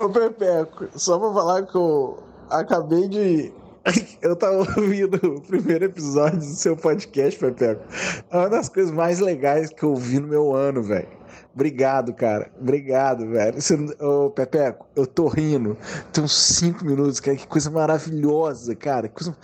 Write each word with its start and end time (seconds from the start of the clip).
Ô, 0.00 0.08
Pepeco, 0.08 0.86
só 0.96 1.18
pra 1.18 1.32
falar 1.32 1.66
que 1.66 1.74
eu 1.74 2.22
acabei 2.48 3.08
de. 3.08 3.52
Eu 4.22 4.36
tava 4.36 4.58
ouvindo 4.58 5.16
o 5.16 5.40
primeiro 5.40 5.86
episódio 5.86 6.38
do 6.38 6.44
seu 6.44 6.76
podcast, 6.76 7.36
Pepeco. 7.36 7.82
É 8.30 8.36
uma 8.36 8.48
das 8.48 8.68
coisas 8.68 8.92
mais 8.92 9.18
legais 9.18 9.70
que 9.70 9.82
eu 9.82 9.96
vi 9.96 10.20
no 10.20 10.28
meu 10.28 10.54
ano, 10.54 10.84
velho. 10.84 11.08
Obrigado, 11.52 12.14
cara. 12.14 12.48
Obrigado, 12.60 13.26
velho. 13.28 13.60
Você, 13.60 13.74
ô, 14.00 14.30
Pepeco, 14.30 14.86
eu 14.94 15.04
tô 15.04 15.26
rindo. 15.26 15.76
Tem 16.12 16.22
uns 16.22 16.36
cinco 16.36 16.84
minutos, 16.84 17.18
cara. 17.18 17.36
Que 17.36 17.46
coisa 17.48 17.68
maravilhosa, 17.68 18.76
cara. 18.76 19.08
Coisa... 19.08 19.36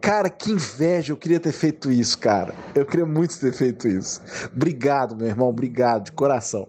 Cara, 0.00 0.28
que 0.28 0.50
inveja. 0.50 1.12
Eu 1.12 1.16
queria 1.16 1.38
ter 1.38 1.52
feito 1.52 1.92
isso, 1.92 2.18
cara. 2.18 2.52
Eu 2.74 2.84
queria 2.84 3.06
muito 3.06 3.38
ter 3.38 3.52
feito 3.52 3.86
isso. 3.86 4.20
Obrigado, 4.52 5.14
meu 5.14 5.28
irmão. 5.28 5.48
Obrigado, 5.48 6.06
de 6.06 6.12
coração. 6.12 6.66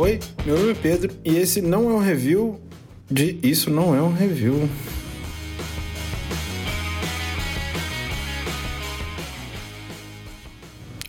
Oi, 0.00 0.18
meu 0.46 0.56
nome 0.58 0.70
é 0.70 0.74
Pedro 0.74 1.12
e 1.22 1.36
esse 1.36 1.60
não 1.60 1.90
é 1.90 1.92
um 1.92 1.98
review 1.98 2.58
de 3.10 3.38
Isso 3.42 3.68
Não 3.68 3.94
É 3.94 4.00
um 4.00 4.10
Review. 4.10 4.66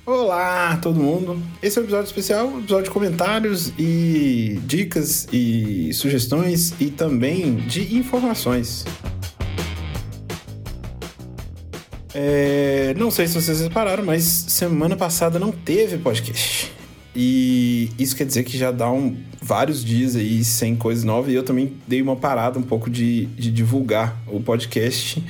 Olá, 0.05 0.76
todo 0.82 0.99
mundo. 0.99 1.41
Esse 1.63 1.77
é 1.77 1.82
um 1.82 1.85
episódio 1.85 2.08
especial, 2.08 2.48
um 2.48 2.59
episódio 2.59 2.84
de 2.84 2.90
comentários 2.90 3.72
e 3.80 4.59
dicas 4.66 5.26
e 5.32 5.94
sugestões 5.94 6.73
e 6.77 6.88
também 6.90 7.55
de 7.55 7.96
informações. 7.96 8.84
É, 12.13 12.94
não 12.98 13.10
sei 13.10 13.26
se 13.26 13.35
vocês 13.35 13.62
repararam, 13.62 14.04
mas 14.04 14.26
semana 14.26 14.98
passada 14.98 15.40
não 15.40 15.54
teve 15.54 15.98
podcast. 15.98 16.80
E 17.15 17.90
isso 17.99 18.15
quer 18.15 18.26
dizer 18.26 18.43
que 18.43 18.57
já 18.57 18.71
dá 18.71 18.90
um, 18.90 19.17
vários 19.41 19.84
dias 19.84 20.15
aí 20.15 20.43
sem 20.43 20.76
coisa 20.76 21.05
nova. 21.05 21.31
E 21.31 21.35
eu 21.35 21.43
também 21.43 21.73
dei 21.87 22.01
uma 22.01 22.15
parada 22.15 22.57
um 22.57 22.63
pouco 22.63 22.90
de, 22.90 23.26
de 23.26 23.51
divulgar 23.51 24.17
o 24.27 24.40
podcast, 24.40 25.21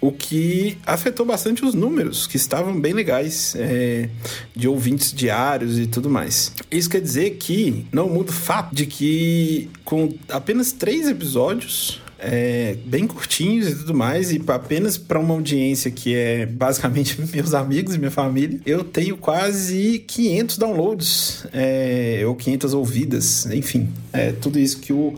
o 0.00 0.10
que 0.10 0.76
afetou 0.84 1.24
bastante 1.24 1.64
os 1.64 1.74
números, 1.74 2.26
que 2.26 2.36
estavam 2.36 2.78
bem 2.78 2.92
legais, 2.92 3.54
é, 3.56 4.08
de 4.54 4.68
ouvintes 4.68 5.12
diários 5.12 5.78
e 5.78 5.86
tudo 5.86 6.10
mais. 6.10 6.52
Isso 6.70 6.90
quer 6.90 7.00
dizer 7.00 7.36
que 7.36 7.86
não 7.92 8.08
muda 8.08 8.30
o 8.30 8.34
fato 8.34 8.74
de 8.74 8.84
que 8.84 9.70
com 9.84 10.12
apenas 10.28 10.72
três 10.72 11.08
episódios 11.08 12.02
é, 12.22 12.76
bem 12.84 13.06
curtinhos 13.06 13.68
e 13.68 13.74
tudo 13.74 13.94
mais, 13.94 14.32
e 14.32 14.40
apenas 14.46 14.96
para 14.96 15.18
uma 15.18 15.34
audiência 15.34 15.90
que 15.90 16.14
é 16.14 16.46
basicamente 16.46 17.20
meus 17.34 17.52
amigos 17.52 17.94
e 17.94 17.98
minha 17.98 18.10
família, 18.10 18.60
eu 18.64 18.84
tenho 18.84 19.16
quase 19.16 19.98
500 20.06 20.58
downloads, 20.58 21.46
é, 21.52 22.22
ou 22.26 22.36
500 22.36 22.74
ouvidas, 22.74 23.46
enfim, 23.46 23.88
é 24.12 24.30
tudo 24.30 24.58
isso 24.58 24.78
que 24.78 24.92
o, 24.92 25.14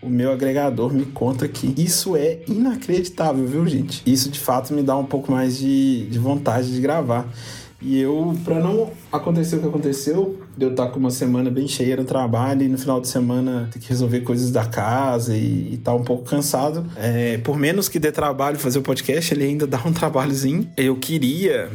o 0.00 0.08
meu 0.08 0.32
agregador 0.32 0.92
me 0.92 1.04
conta 1.04 1.44
aqui. 1.44 1.74
Isso 1.76 2.16
é 2.16 2.38
inacreditável, 2.48 3.46
viu, 3.46 3.66
gente? 3.66 4.02
Isso 4.06 4.30
de 4.30 4.40
fato 4.40 4.72
me 4.72 4.82
dá 4.82 4.96
um 4.96 5.04
pouco 5.04 5.30
mais 5.30 5.58
de, 5.58 6.06
de 6.06 6.18
vontade 6.18 6.72
de 6.72 6.80
gravar. 6.80 7.28
E 7.80 8.00
eu, 8.00 8.36
para 8.44 8.58
não 8.58 8.90
acontecer 9.12 9.56
o 9.56 9.60
que 9.60 9.68
aconteceu, 9.68 10.40
de 10.58 10.64
eu 10.64 10.70
estar 10.72 10.88
com 10.88 10.98
uma 10.98 11.10
semana 11.10 11.48
bem 11.48 11.68
cheia 11.68 11.96
no 11.96 12.04
trabalho 12.04 12.64
e 12.64 12.68
no 12.68 12.76
final 12.76 13.00
de 13.00 13.06
semana 13.06 13.68
ter 13.72 13.78
que 13.78 13.88
resolver 13.88 14.22
coisas 14.22 14.50
da 14.50 14.66
casa 14.66 15.36
e, 15.36 15.74
estar 15.74 15.92
tá 15.92 15.94
um 15.94 16.02
pouco 16.02 16.24
cansado. 16.24 16.84
É, 16.96 17.38
por 17.38 17.56
menos 17.56 17.88
que 17.88 17.98
dê 18.00 18.10
trabalho 18.10 18.58
fazer 18.58 18.80
o 18.80 18.82
podcast, 18.82 19.32
ele 19.32 19.44
ainda 19.44 19.68
dá 19.68 19.80
um 19.86 19.92
trabalhozinho. 19.94 20.68
Eu 20.76 20.96
queria. 20.96 21.70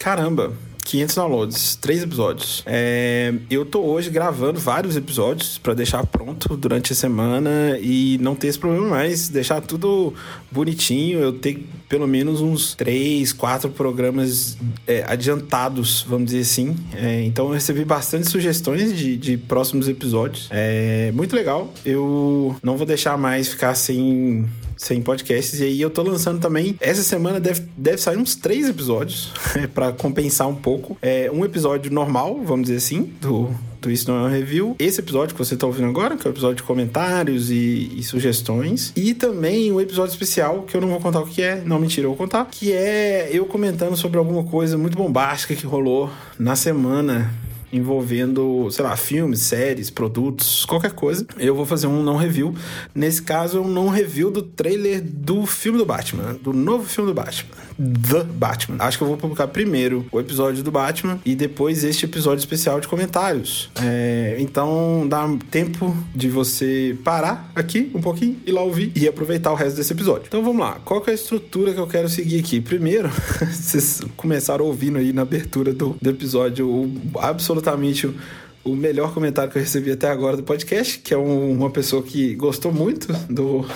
Caramba, 0.00 0.54
500 0.88 1.14
downloads, 1.14 1.76
três 1.76 2.02
episódios. 2.02 2.62
É, 2.64 3.34
eu 3.50 3.66
tô 3.66 3.82
hoje 3.82 4.08
gravando 4.08 4.58
vários 4.58 4.96
episódios 4.96 5.58
para 5.58 5.74
deixar 5.74 6.06
pronto 6.06 6.56
durante 6.56 6.94
a 6.94 6.96
semana 6.96 7.78
e 7.78 8.16
não 8.22 8.34
ter 8.34 8.46
esse 8.46 8.58
problema 8.58 8.86
mais, 8.88 9.28
deixar 9.28 9.60
tudo 9.60 10.14
bonitinho. 10.50 11.18
Eu 11.18 11.34
tenho 11.34 11.62
pelo 11.90 12.06
menos 12.06 12.40
uns 12.40 12.74
três, 12.74 13.34
quatro 13.34 13.68
programas 13.68 14.56
é, 14.86 15.04
adiantados, 15.06 16.06
vamos 16.08 16.30
dizer 16.30 16.40
assim. 16.40 16.74
É, 16.94 17.22
então 17.22 17.48
eu 17.48 17.52
recebi 17.52 17.84
bastante 17.84 18.26
sugestões 18.26 18.96
de, 18.96 19.18
de 19.18 19.36
próximos 19.36 19.88
episódios. 19.88 20.48
É 20.50 21.12
muito 21.12 21.36
legal. 21.36 21.70
Eu 21.84 22.56
não 22.62 22.78
vou 22.78 22.86
deixar 22.86 23.18
mais 23.18 23.48
ficar 23.48 23.74
sem 23.74 24.48
sem 24.78 25.02
podcasts. 25.02 25.60
E 25.60 25.64
aí 25.64 25.80
eu 25.80 25.90
tô 25.90 26.02
lançando 26.02 26.40
também. 26.40 26.76
Essa 26.80 27.02
semana 27.02 27.38
deve, 27.38 27.64
deve 27.76 27.98
sair 27.98 28.16
uns 28.16 28.34
três 28.34 28.68
episódios 28.68 29.32
para 29.74 29.92
compensar 29.92 30.48
um 30.48 30.54
pouco. 30.54 30.96
É, 31.02 31.30
um 31.30 31.44
episódio 31.44 31.92
normal, 31.92 32.40
vamos 32.44 32.68
dizer 32.68 32.78
assim, 32.78 33.12
do, 33.20 33.50
do 33.82 33.90
Isso 33.90 34.10
Não 34.10 34.24
é 34.24 34.28
um 34.28 34.30
Review. 34.30 34.76
Esse 34.78 35.00
episódio 35.00 35.34
que 35.34 35.44
você 35.44 35.56
tá 35.56 35.66
ouvindo 35.66 35.88
agora, 35.88 36.16
que 36.16 36.26
é 36.26 36.30
o 36.30 36.32
episódio 36.32 36.56
de 36.56 36.62
comentários 36.62 37.50
e, 37.50 37.92
e, 37.96 38.02
sugestões. 38.02 38.92
E 38.96 39.12
também 39.12 39.72
um 39.72 39.80
episódio 39.80 40.12
especial, 40.12 40.62
que 40.62 40.76
eu 40.76 40.80
não 40.80 40.88
vou 40.88 41.00
contar 41.00 41.20
o 41.20 41.26
que 41.26 41.42
é, 41.42 41.62
não 41.64 41.78
mentira, 41.78 42.06
eu 42.06 42.10
vou 42.10 42.16
contar, 42.16 42.46
que 42.46 42.72
é 42.72 43.28
eu 43.32 43.44
comentando 43.44 43.96
sobre 43.96 44.18
alguma 44.18 44.44
coisa 44.44 44.78
muito 44.78 44.96
bombástica 44.96 45.54
que 45.54 45.66
rolou 45.66 46.08
na 46.38 46.54
semana 46.54 47.30
envolvendo, 47.72 48.70
sei 48.70 48.84
lá, 48.84 48.96
filmes, 48.96 49.40
séries, 49.40 49.90
produtos, 49.90 50.64
qualquer 50.64 50.92
coisa. 50.92 51.26
Eu 51.38 51.54
vou 51.54 51.66
fazer 51.66 51.86
um 51.86 52.02
não 52.02 52.16
review. 52.16 52.54
Nesse 52.94 53.22
caso, 53.22 53.58
é 53.58 53.60
um 53.60 53.68
não 53.68 53.88
review 53.88 54.30
do 54.30 54.42
trailer 54.42 55.02
do 55.02 55.46
filme 55.46 55.78
do 55.78 55.84
Batman, 55.84 56.34
do 56.42 56.52
novo 56.52 56.84
filme 56.84 57.10
do 57.10 57.14
Batman, 57.14 57.54
The 57.78 58.24
Batman. 58.24 58.76
Acho 58.80 58.98
que 58.98 59.04
eu 59.04 59.08
vou 59.08 59.16
publicar 59.16 59.48
primeiro 59.48 60.06
o 60.10 60.20
episódio 60.20 60.62
do 60.62 60.70
Batman 60.70 61.18
e 61.24 61.34
depois 61.34 61.84
este 61.84 62.04
episódio 62.04 62.40
especial 62.40 62.80
de 62.80 62.88
comentários. 62.88 63.70
É, 63.80 64.36
então 64.38 65.06
dá 65.08 65.28
tempo 65.50 65.96
de 66.14 66.28
você 66.28 66.96
parar 67.04 67.50
aqui 67.54 67.90
um 67.94 68.00
pouquinho 68.00 68.36
e 68.46 68.50
lá 68.50 68.62
ouvir 68.62 68.92
e 68.94 69.06
aproveitar 69.06 69.52
o 69.52 69.54
resto 69.54 69.76
desse 69.76 69.92
episódio. 69.92 70.24
Então 70.26 70.42
vamos 70.42 70.60
lá. 70.60 70.80
Qual 70.84 71.02
é 71.06 71.10
a 71.10 71.14
estrutura 71.14 71.72
que 71.72 71.80
eu 71.80 71.86
quero 71.86 72.08
seguir 72.08 72.40
aqui? 72.40 72.60
Primeiro, 72.60 73.08
vocês 73.50 74.02
começaram 74.16 74.64
ouvindo 74.64 74.98
aí 74.98 75.12
na 75.12 75.22
abertura 75.22 75.72
do, 75.72 75.96
do 76.00 76.10
episódio 76.10 76.68
o 76.68 77.18
absolutamente 77.18 77.68
absolutamente 77.78 78.14
o, 78.64 78.74
melhor 78.74 79.14
comentário 79.14 79.50
que 79.50 79.58
eu 79.58 79.62
recebi 79.62 79.92
até 79.92 80.08
agora 80.08 80.36
do 80.36 80.42
podcast, 80.42 80.98
que 80.98 81.14
é 81.14 81.18
um, 81.18 81.52
uma 81.52 81.70
pessoa 81.70 82.02
que 82.02 82.34
gostou 82.34 82.72
muito 82.72 83.12
do, 83.30 83.66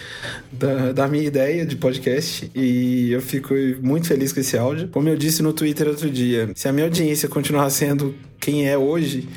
da, 0.52 0.92
da, 0.92 1.08
minha 1.08 1.24
ideia 1.24 1.64
de 1.64 1.76
podcast 1.76 2.50
e 2.54 3.12
eu 3.12 3.20
fico 3.20 3.54
muito 3.82 4.08
feliz 4.08 4.32
com 4.32 4.40
esse 4.40 4.56
áudio. 4.56 4.88
Como 4.88 5.08
eu 5.08 5.16
disse 5.16 5.42
no 5.42 5.52
Twitter 5.52 5.88
outro 5.88 6.10
dia, 6.10 6.50
se 6.54 6.68
a 6.68 6.72
minha 6.72 6.86
audiência 6.86 7.28
continuar 7.28 7.68
sendo 7.70 8.14
quem 8.38 8.68
é 8.68 8.76
hoje, 8.76 9.28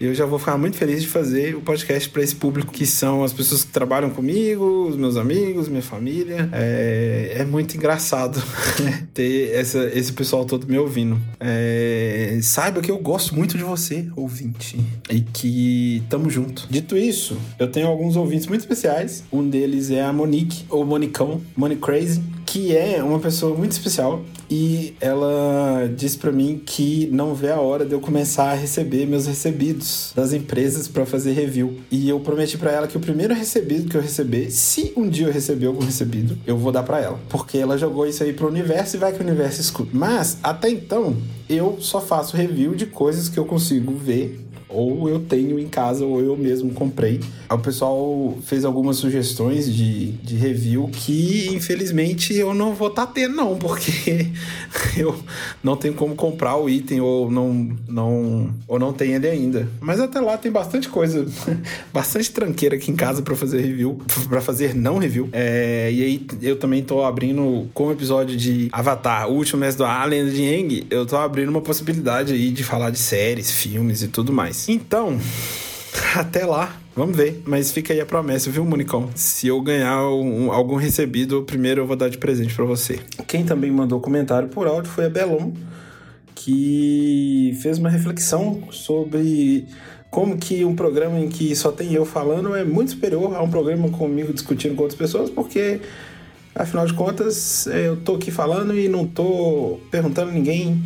eu 0.00 0.14
já 0.14 0.26
vou 0.26 0.38
ficar 0.38 0.58
muito 0.58 0.76
feliz 0.76 1.02
de 1.02 1.08
fazer 1.08 1.54
o 1.54 1.60
podcast 1.60 2.08
para 2.08 2.22
esse 2.22 2.34
público 2.34 2.72
que 2.72 2.84
são 2.84 3.22
as 3.22 3.32
pessoas 3.32 3.64
que 3.64 3.70
trabalham 3.70 4.10
comigo, 4.10 4.88
os 4.88 4.96
meus 4.96 5.16
amigos, 5.16 5.68
minha 5.68 5.82
família. 5.82 6.48
É, 6.52 7.36
é 7.38 7.44
muito 7.44 7.76
engraçado 7.76 8.42
ter 9.14 9.52
essa, 9.54 9.84
esse 9.94 10.12
pessoal 10.12 10.44
todo 10.44 10.66
me 10.66 10.78
ouvindo. 10.78 11.20
É, 11.38 12.38
saiba 12.42 12.80
que 12.80 12.90
eu 12.90 12.98
gosto 12.98 13.34
muito 13.34 13.56
de 13.56 13.62
você, 13.62 14.06
ouvinte, 14.16 14.78
e 15.10 15.20
que 15.20 16.02
tamo 16.08 16.28
junto. 16.28 16.66
Dito 16.68 16.96
isso, 16.96 17.36
eu 17.58 17.70
tenho 17.70 17.86
alguns 17.86 18.16
ouvintes 18.16 18.46
muito 18.46 18.62
especiais. 18.62 19.22
Um 19.32 19.48
deles 19.48 19.90
é 19.90 20.02
a 20.02 20.12
Monique, 20.12 20.64
ou 20.68 20.84
Monicão, 20.84 21.40
Monique 21.56 21.80
Crazy 21.80 22.22
que 22.54 22.72
é 22.76 23.02
uma 23.02 23.18
pessoa 23.18 23.52
muito 23.56 23.72
especial 23.72 24.22
e 24.48 24.94
ela 25.00 25.90
disse 25.96 26.16
para 26.16 26.30
mim 26.30 26.62
que 26.64 27.08
não 27.10 27.34
vê 27.34 27.50
a 27.50 27.58
hora 27.58 27.84
de 27.84 27.92
eu 27.92 28.00
começar 28.00 28.52
a 28.52 28.54
receber 28.54 29.06
meus 29.06 29.26
recebidos 29.26 30.12
das 30.14 30.32
empresas 30.32 30.86
para 30.86 31.04
fazer 31.04 31.32
review. 31.32 31.80
E 31.90 32.08
eu 32.08 32.20
prometi 32.20 32.56
para 32.56 32.70
ela 32.70 32.86
que 32.86 32.96
o 32.96 33.00
primeiro 33.00 33.34
recebido 33.34 33.90
que 33.90 33.96
eu 33.96 34.00
receber, 34.00 34.52
se 34.52 34.92
um 34.96 35.08
dia 35.08 35.26
eu 35.26 35.32
receber 35.32 35.66
algum 35.66 35.84
recebido, 35.84 36.38
eu 36.46 36.56
vou 36.56 36.70
dar 36.70 36.84
para 36.84 37.00
ela, 37.00 37.18
porque 37.28 37.58
ela 37.58 37.76
jogou 37.76 38.06
isso 38.06 38.22
aí 38.22 38.32
pro 38.32 38.46
universo 38.46 38.94
e 38.94 39.00
vai 39.00 39.12
que 39.12 39.18
o 39.18 39.26
universo 39.26 39.60
escuta. 39.60 39.90
Mas 39.92 40.38
até 40.40 40.70
então, 40.70 41.16
eu 41.48 41.78
só 41.80 42.00
faço 42.00 42.36
review 42.36 42.76
de 42.76 42.86
coisas 42.86 43.28
que 43.28 43.36
eu 43.36 43.46
consigo 43.46 43.92
ver 43.92 44.44
ou 44.74 45.08
eu 45.08 45.20
tenho 45.20 45.58
em 45.58 45.68
casa 45.68 46.04
ou 46.04 46.20
eu 46.20 46.36
mesmo 46.36 46.72
comprei. 46.72 47.20
O 47.54 47.58
pessoal 47.58 48.38
fez 48.44 48.64
algumas 48.64 48.96
sugestões 48.96 49.72
de, 49.72 50.12
de 50.12 50.36
review 50.36 50.88
que 50.88 51.48
infelizmente 51.52 52.34
eu 52.34 52.54
não 52.54 52.74
vou 52.74 52.88
estar 52.88 53.06
tá 53.06 53.12
tendo 53.12 53.34
não, 53.34 53.56
porque 53.56 54.28
eu 54.96 55.14
não 55.62 55.76
tenho 55.76 55.94
como 55.94 56.14
comprar 56.14 56.56
o 56.56 56.68
item 56.68 57.00
ou 57.00 57.30
não 57.30 57.76
não 57.88 58.54
ou 58.66 58.78
não 58.78 58.92
tem 58.92 59.12
ele 59.14 59.28
ainda. 59.28 59.68
Mas 59.80 60.00
até 60.00 60.20
lá 60.20 60.36
tem 60.36 60.50
bastante 60.50 60.88
coisa, 60.88 61.26
bastante 61.92 62.30
tranqueira 62.30 62.76
aqui 62.76 62.90
em 62.90 62.96
casa 62.96 63.22
para 63.22 63.34
fazer 63.36 63.60
review, 63.60 63.98
para 64.28 64.40
fazer 64.40 64.74
não 64.74 64.98
review. 64.98 65.28
É, 65.32 65.90
e 65.92 66.02
aí 66.02 66.26
eu 66.42 66.56
também 66.56 66.82
tô 66.82 67.04
abrindo 67.04 67.68
com 67.72 67.86
o 67.88 67.92
episódio 67.92 68.36
de 68.36 68.68
Avatar, 68.72 69.28
o 69.28 69.34
último 69.34 69.60
mês 69.60 69.74
do 69.74 69.84
Alien 69.84 70.28
de 70.30 70.42
Yang, 70.42 70.86
eu 70.90 71.06
tô 71.06 71.16
abrindo 71.16 71.48
uma 71.48 71.60
possibilidade 71.60 72.32
aí 72.32 72.50
de 72.50 72.64
falar 72.64 72.90
de 72.90 72.98
séries, 72.98 73.50
filmes 73.50 74.02
e 74.02 74.08
tudo 74.08 74.32
mais. 74.32 74.68
Então, 74.68 75.18
Até 76.16 76.44
lá, 76.44 76.76
vamos 76.94 77.16
ver. 77.16 77.42
Mas 77.46 77.70
fica 77.72 77.92
aí 77.92 78.00
a 78.00 78.06
promessa, 78.06 78.50
viu, 78.50 78.64
Monicão? 78.64 79.10
Se 79.14 79.46
eu 79.46 79.60
ganhar 79.60 80.08
um, 80.08 80.52
algum 80.52 80.76
recebido, 80.76 81.42
primeiro 81.42 81.82
eu 81.82 81.86
vou 81.86 81.96
dar 81.96 82.08
de 82.08 82.18
presente 82.18 82.54
para 82.54 82.64
você. 82.64 83.00
Quem 83.26 83.44
também 83.44 83.70
mandou 83.70 84.00
comentário 84.00 84.48
por 84.48 84.66
áudio 84.66 84.90
foi 84.90 85.06
a 85.06 85.10
Belon, 85.10 85.52
que 86.34 87.56
fez 87.62 87.78
uma 87.78 87.88
reflexão 87.88 88.62
sobre 88.70 89.66
como 90.10 90.36
que 90.38 90.64
um 90.64 90.76
programa 90.76 91.18
em 91.18 91.28
que 91.28 91.54
só 91.56 91.72
tem 91.72 91.92
eu 91.92 92.04
falando 92.04 92.54
é 92.54 92.64
muito 92.64 92.92
superior 92.92 93.34
a 93.34 93.42
um 93.42 93.50
programa 93.50 93.88
comigo 93.88 94.32
discutindo 94.32 94.76
com 94.76 94.82
outras 94.82 94.98
pessoas, 94.98 95.28
porque 95.28 95.80
afinal 96.54 96.86
de 96.86 96.94
contas 96.94 97.66
eu 97.66 97.96
tô 97.96 98.14
aqui 98.14 98.30
falando 98.30 98.78
e 98.78 98.88
não 98.88 99.04
tô 99.04 99.80
perguntando 99.90 100.30
a 100.30 100.32
ninguém 100.32 100.80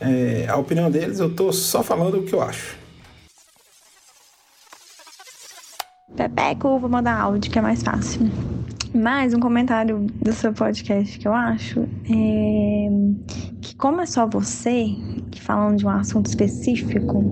é, 0.00 0.46
a 0.48 0.56
opinião 0.56 0.90
deles, 0.90 1.20
eu 1.20 1.28
tô 1.28 1.52
só 1.52 1.82
falando 1.82 2.18
o 2.18 2.22
que 2.22 2.32
eu 2.32 2.40
acho. 2.40 2.81
Pepeco, 6.22 6.78
vou 6.78 6.88
mandar 6.88 7.18
áudio 7.18 7.50
que 7.50 7.58
é 7.58 7.62
mais 7.62 7.82
fácil. 7.82 8.30
Mais 8.94 9.34
um 9.34 9.40
comentário 9.40 10.06
do 10.20 10.32
seu 10.32 10.52
podcast 10.52 11.18
que 11.18 11.26
eu 11.26 11.32
acho 11.32 11.80
é 11.80 12.88
que 13.60 13.74
como 13.74 14.00
é 14.00 14.06
só 14.06 14.24
você 14.24 14.86
que 15.32 15.40
falando 15.40 15.78
de 15.78 15.84
um 15.84 15.88
assunto 15.88 16.26
específico, 16.26 17.24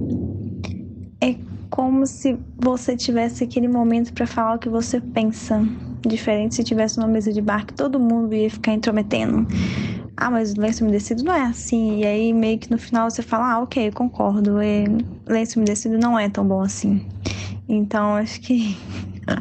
é 1.21 1.37
como 1.71 2.05
se 2.05 2.37
você 2.59 2.97
tivesse 2.97 3.45
aquele 3.45 3.69
momento 3.69 4.13
para 4.13 4.27
falar 4.27 4.57
o 4.57 4.59
que 4.59 4.69
você 4.69 5.01
pensa, 5.01 5.65
diferente 6.05 6.57
se 6.57 6.65
tivesse 6.65 6.99
uma 6.99 7.07
mesa 7.07 7.33
de 7.33 7.41
bar 7.41 7.67
que 7.67 7.75
todo 7.75 8.01
mundo 8.01 8.35
ia 8.35 8.51
ficar 8.51 8.73
intrometendo. 8.73 9.47
Ah, 10.17 10.33
mas 10.33 10.53
o 10.53 10.61
lenço 10.61 10.83
umedecido 10.83 11.23
não 11.23 11.33
é 11.33 11.43
assim. 11.43 12.01
E 12.01 12.05
aí 12.05 12.33
meio 12.33 12.59
que 12.59 12.69
no 12.69 12.77
final 12.77 13.09
você 13.09 13.23
fala, 13.23 13.53
ah, 13.53 13.61
ok, 13.61 13.93
concordo. 13.93 14.61
E 14.61 14.85
lenço 15.27 15.61
umedecido 15.61 15.97
não 15.97 16.19
é 16.19 16.29
tão 16.29 16.45
bom 16.45 16.61
assim. 16.61 17.07
Então 17.73 18.17
acho 18.17 18.41
que 18.41 18.77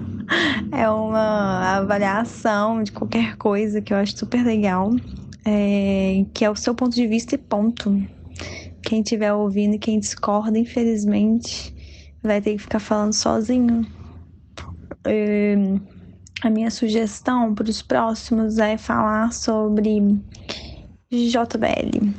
é 0.72 0.88
uma 0.88 1.78
avaliação 1.78 2.84
de 2.84 2.92
qualquer 2.92 3.36
coisa 3.38 3.82
que 3.82 3.92
eu 3.92 3.98
acho 3.98 4.16
super 4.16 4.46
legal, 4.46 4.92
é, 5.44 6.24
que 6.32 6.46
é 6.46 6.50
o 6.50 6.56
seu 6.56 6.76
ponto 6.76 6.94
de 6.94 7.08
vista 7.08 7.34
e 7.34 7.40
ponto. 7.40 7.92
Quem 8.84 9.02
estiver 9.02 9.34
ouvindo 9.34 9.74
e 9.74 9.80
quem 9.80 10.00
discorda, 10.00 10.60
infelizmente, 10.60 11.74
vai 12.22 12.40
ter 12.40 12.54
que 12.54 12.60
ficar 12.60 12.80
falando 12.80 13.14
sozinho. 13.14 13.84
É, 15.06 15.56
a 16.44 16.52
minha 16.52 16.70
sugestão 16.70 17.56
para 17.56 17.68
os 17.68 17.82
próximos 17.82 18.60
é 18.60 18.78
falar 18.78 19.34
sobre 19.34 20.00
JBL, 21.12 22.14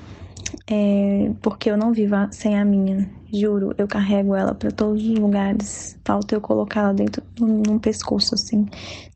é, 0.68 1.30
porque 1.40 1.70
eu 1.70 1.76
não 1.76 1.92
vivo 1.92 2.16
sem 2.32 2.58
a 2.58 2.64
minha. 2.64 3.19
Juro, 3.32 3.74
eu 3.78 3.86
carrego 3.86 4.34
ela 4.34 4.54
para 4.54 4.70
todos 4.70 5.02
os 5.02 5.18
lugares. 5.18 5.98
Falta 6.04 6.34
eu 6.34 6.40
colocar 6.40 6.80
ela 6.80 6.94
dentro 6.94 7.22
num 7.38 7.78
pescoço 7.78 8.34
assim. 8.34 8.66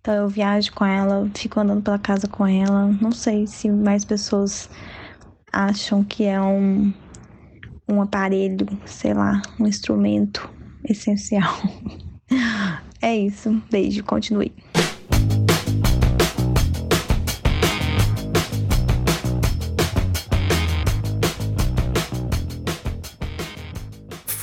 Então 0.00 0.14
eu 0.14 0.28
viajo 0.28 0.72
com 0.72 0.84
ela, 0.84 1.28
fico 1.34 1.60
andando 1.60 1.82
pela 1.82 1.98
casa 1.98 2.26
com 2.28 2.46
ela. 2.46 2.86
Não 3.00 3.12
sei 3.12 3.46
se 3.46 3.70
mais 3.70 4.04
pessoas 4.04 4.68
acham 5.52 6.04
que 6.04 6.24
é 6.24 6.40
um 6.40 6.92
um 7.86 8.00
aparelho, 8.00 8.66
sei 8.86 9.12
lá, 9.12 9.42
um 9.60 9.66
instrumento 9.66 10.48
essencial. 10.88 11.52
É 13.02 13.14
isso. 13.14 13.62
Beijo, 13.70 14.02
continue. 14.02 14.50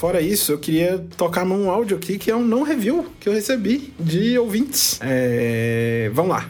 Fora 0.01 0.19
isso, 0.19 0.51
eu 0.51 0.57
queria 0.57 0.98
tocar 1.15 1.45
num 1.45 1.69
áudio 1.69 1.95
aqui 1.95 2.18
que 2.18 2.31
é 2.31 2.36
um 2.36 2.44
não 2.44 2.63
review 2.63 3.06
que 3.19 3.30
eu 3.30 3.33
recebi 3.33 3.94
de 4.00 4.36
ouvintes. 4.36 4.98
É... 5.00 6.09
Vamos 6.12 6.31
lá. 6.31 6.50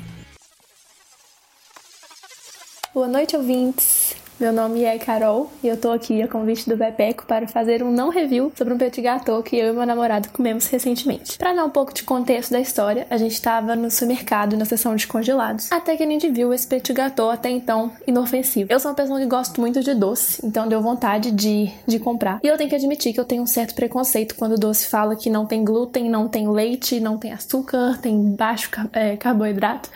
Boa 2.93 3.09
noite, 3.09 3.35
ouvintes. 3.35 4.15
Meu 4.41 4.51
nome 4.51 4.83
é 4.83 4.97
Carol 4.97 5.51
e 5.63 5.67
eu 5.67 5.77
tô 5.77 5.91
aqui 5.91 6.19
a 6.19 6.27
convite 6.27 6.67
do 6.67 6.75
Bebeco 6.75 7.27
para 7.27 7.47
fazer 7.47 7.83
um 7.83 7.91
não 7.91 8.09
review 8.09 8.51
sobre 8.55 8.73
um 8.73 8.77
petit 8.77 8.99
gâteau 8.99 9.43
que 9.43 9.55
eu 9.55 9.69
e 9.69 9.71
meu 9.71 9.85
namorado 9.85 10.29
comemos 10.29 10.65
recentemente. 10.65 11.37
Para 11.37 11.53
dar 11.53 11.63
um 11.63 11.69
pouco 11.69 11.93
de 11.93 12.01
contexto 12.01 12.49
da 12.49 12.59
história, 12.59 13.05
a 13.07 13.17
gente 13.17 13.33
estava 13.33 13.75
no 13.75 13.91
supermercado 13.91 14.57
na 14.57 14.65
seção 14.65 14.95
de 14.95 15.05
congelados, 15.05 15.71
até 15.71 15.95
que 15.95 16.01
a 16.01 16.07
gente 16.07 16.27
viu 16.27 16.51
esse 16.51 16.65
petit 16.65 16.91
gâteau 16.91 17.29
até 17.29 17.51
então 17.51 17.91
inofensivo. 18.07 18.73
Eu 18.73 18.79
sou 18.79 18.89
uma 18.89 18.97
pessoa 18.97 19.19
que 19.19 19.27
gosto 19.27 19.61
muito 19.61 19.79
de 19.83 19.93
doce, 19.93 20.43
então 20.43 20.67
deu 20.67 20.81
vontade 20.81 21.29
de, 21.29 21.69
de 21.85 21.99
comprar. 21.99 22.39
E 22.43 22.47
eu 22.47 22.57
tenho 22.57 22.67
que 22.67 22.75
admitir 22.75 23.13
que 23.13 23.19
eu 23.19 23.25
tenho 23.25 23.43
um 23.43 23.47
certo 23.47 23.75
preconceito 23.75 24.33
quando 24.33 24.53
o 24.53 24.59
doce 24.59 24.87
fala 24.87 25.15
que 25.15 25.29
não 25.29 25.45
tem 25.45 25.63
glúten, 25.63 26.09
não 26.09 26.27
tem 26.27 26.49
leite, 26.49 26.99
não 26.99 27.15
tem 27.15 27.31
açúcar, 27.31 27.99
tem 28.01 28.19
baixo 28.31 28.71
é, 28.91 29.15
carboidrato 29.17 29.87